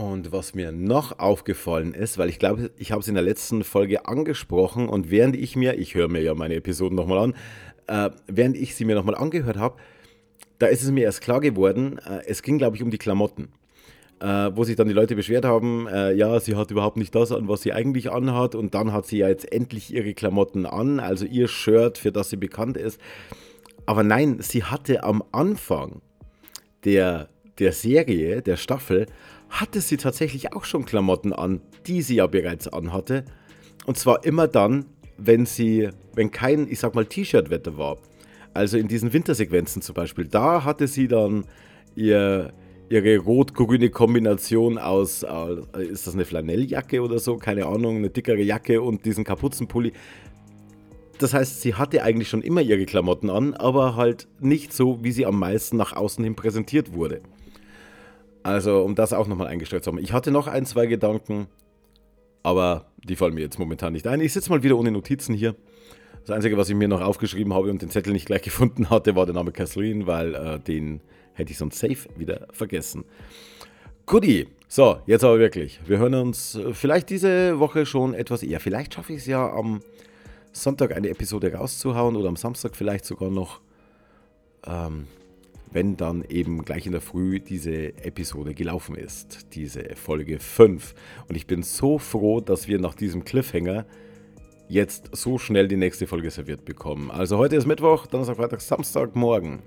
Und 0.00 0.32
was 0.32 0.54
mir 0.54 0.72
noch 0.72 1.18
aufgefallen 1.18 1.92
ist, 1.92 2.16
weil 2.16 2.30
ich 2.30 2.38
glaube, 2.38 2.70
ich 2.78 2.90
habe 2.90 3.02
es 3.02 3.08
in 3.08 3.12
der 3.12 3.22
letzten 3.22 3.64
Folge 3.64 4.06
angesprochen 4.06 4.88
und 4.88 5.10
während 5.10 5.36
ich 5.36 5.56
mir, 5.56 5.78
ich 5.78 5.94
höre 5.94 6.08
mir 6.08 6.22
ja 6.22 6.32
meine 6.32 6.54
Episoden 6.54 6.96
nochmal 6.96 7.18
an, 7.18 7.34
äh, 7.86 8.10
während 8.26 8.56
ich 8.56 8.74
sie 8.74 8.86
mir 8.86 8.94
nochmal 8.94 9.14
angehört 9.14 9.58
habe, 9.58 9.76
da 10.58 10.68
ist 10.68 10.82
es 10.82 10.90
mir 10.90 11.04
erst 11.04 11.20
klar 11.20 11.40
geworden, 11.40 11.98
äh, 11.98 12.22
es 12.26 12.42
ging 12.42 12.56
glaube 12.56 12.76
ich 12.76 12.82
um 12.82 12.90
die 12.90 12.96
Klamotten 12.96 13.48
äh, 14.20 14.50
wo 14.54 14.64
sich 14.64 14.76
dann 14.76 14.88
die 14.88 14.94
Leute 14.94 15.16
beschwert 15.16 15.44
haben, 15.44 15.86
äh, 15.86 16.12
ja, 16.12 16.40
sie 16.40 16.56
hat 16.56 16.70
überhaupt 16.70 16.96
nicht 16.96 17.14
das 17.14 17.30
an, 17.30 17.48
was 17.48 17.60
sie 17.60 17.74
eigentlich 17.74 18.10
anhat 18.10 18.54
und 18.54 18.74
dann 18.74 18.94
hat 18.94 19.06
sie 19.06 19.18
ja 19.18 19.28
jetzt 19.28 19.52
endlich 19.52 19.92
ihre 19.92 20.14
Klamotten 20.14 20.64
an, 20.64 20.98
also 20.98 21.26
ihr 21.26 21.46
Shirt, 21.46 21.98
für 21.98 22.10
das 22.10 22.30
sie 22.30 22.36
bekannt 22.36 22.78
ist. 22.78 22.98
Aber 23.84 24.02
nein, 24.02 24.38
sie 24.40 24.64
hatte 24.64 25.04
am 25.04 25.22
Anfang 25.30 26.00
der, 26.84 27.28
der 27.58 27.72
Serie, 27.72 28.40
der 28.40 28.56
Staffel, 28.56 29.06
hatte 29.50 29.80
sie 29.80 29.96
tatsächlich 29.96 30.52
auch 30.54 30.64
schon 30.64 30.84
Klamotten 30.84 31.32
an, 31.32 31.60
die 31.86 32.02
sie 32.02 32.16
ja 32.16 32.26
bereits 32.26 32.68
anhatte. 32.68 33.24
Und 33.86 33.98
zwar 33.98 34.24
immer 34.24 34.48
dann, 34.48 34.86
wenn 35.18 35.44
sie, 35.44 35.90
wenn 36.14 36.30
kein, 36.30 36.68
ich 36.70 36.78
sag 36.78 36.94
mal, 36.94 37.04
T-Shirt-Wetter 37.04 37.76
war. 37.76 37.98
Also 38.54 38.78
in 38.78 38.88
diesen 38.88 39.12
Wintersequenzen 39.12 39.82
zum 39.82 39.94
Beispiel, 39.94 40.24
da 40.24 40.64
hatte 40.64 40.86
sie 40.86 41.08
dann 41.08 41.44
ihr, 41.94 42.52
ihre 42.88 43.18
rot-grüne 43.18 43.90
Kombination 43.90 44.78
aus, 44.78 45.22
äh, 45.22 45.84
ist 45.84 46.06
das 46.06 46.14
eine 46.14 46.24
Flanelljacke 46.24 47.02
oder 47.02 47.18
so, 47.18 47.36
keine 47.36 47.66
Ahnung, 47.66 47.96
eine 47.96 48.10
dickere 48.10 48.42
Jacke 48.42 48.80
und 48.80 49.04
diesen 49.04 49.24
Kapuzenpulli. 49.24 49.92
Das 51.18 51.34
heißt, 51.34 51.60
sie 51.60 51.74
hatte 51.74 52.02
eigentlich 52.02 52.28
schon 52.28 52.42
immer 52.42 52.62
ihre 52.62 52.86
Klamotten 52.86 53.28
an, 53.28 53.52
aber 53.54 53.94
halt 53.94 54.26
nicht 54.40 54.72
so, 54.72 55.04
wie 55.04 55.12
sie 55.12 55.26
am 55.26 55.38
meisten 55.38 55.76
nach 55.76 55.94
außen 55.94 56.24
hin 56.24 56.34
präsentiert 56.34 56.94
wurde. 56.94 57.20
Also, 58.42 58.82
um 58.82 58.94
das 58.94 59.12
auch 59.12 59.26
nochmal 59.26 59.48
eingestellt 59.48 59.84
zu 59.84 59.90
haben. 59.90 59.98
Ich 59.98 60.12
hatte 60.12 60.30
noch 60.30 60.46
ein, 60.46 60.64
zwei 60.64 60.86
Gedanken, 60.86 61.46
aber 62.42 62.86
die 63.04 63.16
fallen 63.16 63.34
mir 63.34 63.42
jetzt 63.42 63.58
momentan 63.58 63.92
nicht 63.92 64.06
ein. 64.06 64.20
Ich 64.20 64.32
sitze 64.32 64.50
mal 64.50 64.62
wieder 64.62 64.78
ohne 64.78 64.90
Notizen 64.90 65.34
hier. 65.34 65.54
Das 66.26 66.30
Einzige, 66.30 66.56
was 66.56 66.68
ich 66.68 66.74
mir 66.74 66.88
noch 66.88 67.00
aufgeschrieben 67.00 67.52
habe 67.54 67.70
und 67.70 67.82
den 67.82 67.90
Zettel 67.90 68.12
nicht 68.12 68.26
gleich 68.26 68.42
gefunden 68.42 68.90
hatte, 68.90 69.16
war 69.16 69.26
der 69.26 69.34
Name 69.34 69.52
Kathleen, 69.52 70.06
weil 70.06 70.34
äh, 70.34 70.58
den 70.58 71.00
Hätte 71.40 71.52
ich 71.52 71.58
sonst 71.58 71.78
safe 71.78 72.08
wieder 72.16 72.46
vergessen. 72.52 73.04
Goodie. 74.04 74.48
So, 74.68 74.98
jetzt 75.06 75.24
aber 75.24 75.38
wirklich. 75.38 75.80
Wir 75.86 75.96
hören 75.96 76.14
uns 76.14 76.54
äh, 76.54 76.74
vielleicht 76.74 77.08
diese 77.08 77.58
Woche 77.58 77.86
schon 77.86 78.12
etwas 78.12 78.42
eher. 78.42 78.60
Vielleicht 78.60 78.92
schaffe 78.92 79.14
ich 79.14 79.20
es 79.20 79.26
ja 79.26 79.50
am 79.50 79.80
Sonntag 80.52 80.94
eine 80.94 81.08
Episode 81.08 81.54
rauszuhauen 81.54 82.14
oder 82.14 82.28
am 82.28 82.36
Samstag 82.36 82.76
vielleicht 82.76 83.06
sogar 83.06 83.30
noch. 83.30 83.60
Ähm, 84.66 85.06
wenn 85.72 85.96
dann 85.96 86.24
eben 86.28 86.64
gleich 86.64 86.86
in 86.86 86.92
der 86.92 87.00
Früh 87.00 87.40
diese 87.40 87.96
Episode 88.04 88.54
gelaufen 88.54 88.96
ist, 88.96 89.54
diese 89.54 89.94
Folge 89.94 90.38
5. 90.38 90.94
Und 91.28 91.36
ich 91.36 91.46
bin 91.46 91.62
so 91.62 91.98
froh, 91.98 92.40
dass 92.40 92.68
wir 92.68 92.78
nach 92.78 92.94
diesem 92.94 93.24
Cliffhanger 93.24 93.86
jetzt 94.68 95.10
so 95.12 95.38
schnell 95.38 95.68
die 95.68 95.76
nächste 95.76 96.06
Folge 96.06 96.30
serviert 96.30 96.64
bekommen. 96.64 97.10
Also 97.10 97.38
heute 97.38 97.56
ist 97.56 97.66
Mittwoch, 97.66 98.06
Donnerstag, 98.06 98.36
Freitag, 98.36 98.60
Samstag, 98.60 99.16
morgen. 99.16 99.62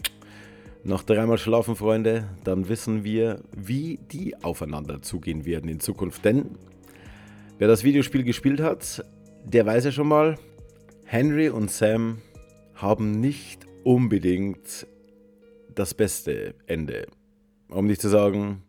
Noch 0.85 1.03
dreimal 1.03 1.37
schlafen, 1.37 1.75
Freunde, 1.75 2.29
dann 2.43 2.67
wissen 2.67 3.03
wir, 3.05 3.41
wie 3.55 3.99
die 4.11 4.35
aufeinander 4.43 5.01
zugehen 5.01 5.45
werden 5.45 5.69
in 5.69 5.79
Zukunft. 5.79 6.25
Denn 6.25 6.57
wer 7.57 7.69
das 7.69 7.85
Videospiel 7.85 8.23
gespielt 8.23 8.59
hat, 8.59 9.05
der 9.45 9.65
weiß 9.65 9.85
ja 9.85 9.91
schon 9.91 10.07
mal, 10.07 10.37
Henry 11.05 11.49
und 11.49 11.71
Sam 11.71 12.17
haben 12.75 13.11
nicht 13.11 13.65
unbedingt 13.83 14.87
das 15.75 15.93
beste 15.93 16.55
Ende. 16.67 17.07
Um 17.69 17.88
nicht 17.88 18.01
zu 18.01 18.09
sagen, 18.09 18.63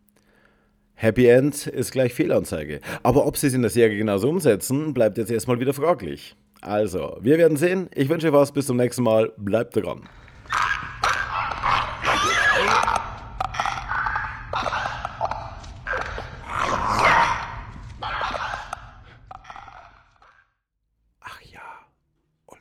Happy 0.93 1.27
End 1.27 1.67
ist 1.67 1.91
gleich 1.91 2.13
Fehlanzeige. 2.13 2.79
Aber 3.03 3.25
ob 3.25 3.37
sie 3.37 3.47
es 3.47 3.53
in 3.53 3.61
der 3.61 3.71
Serie 3.71 3.97
genauso 3.97 4.29
umsetzen, 4.29 4.93
bleibt 4.93 5.17
jetzt 5.17 5.31
erstmal 5.31 5.59
wieder 5.59 5.73
fraglich. 5.73 6.35
Also, 6.61 7.17
wir 7.21 7.37
werden 7.37 7.57
sehen. 7.57 7.89
Ich 7.93 8.09
wünsche 8.09 8.27
euch 8.27 8.33
was. 8.33 8.51
Bis 8.51 8.65
zum 8.65 8.77
nächsten 8.77 9.03
Mal. 9.03 9.33
Bleibt 9.37 9.75
dran. 9.75 10.07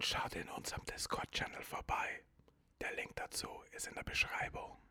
Schaut 0.06 0.34
in 0.36 0.48
unserem 0.50 0.84
Discord-Channel 0.84 1.62
vorbei. 1.62 2.20
Der 2.82 2.94
Link 2.94 3.13
dazu 3.24 3.48
ist 3.72 3.86
in 3.86 3.94
der 3.94 4.02
Beschreibung. 4.02 4.83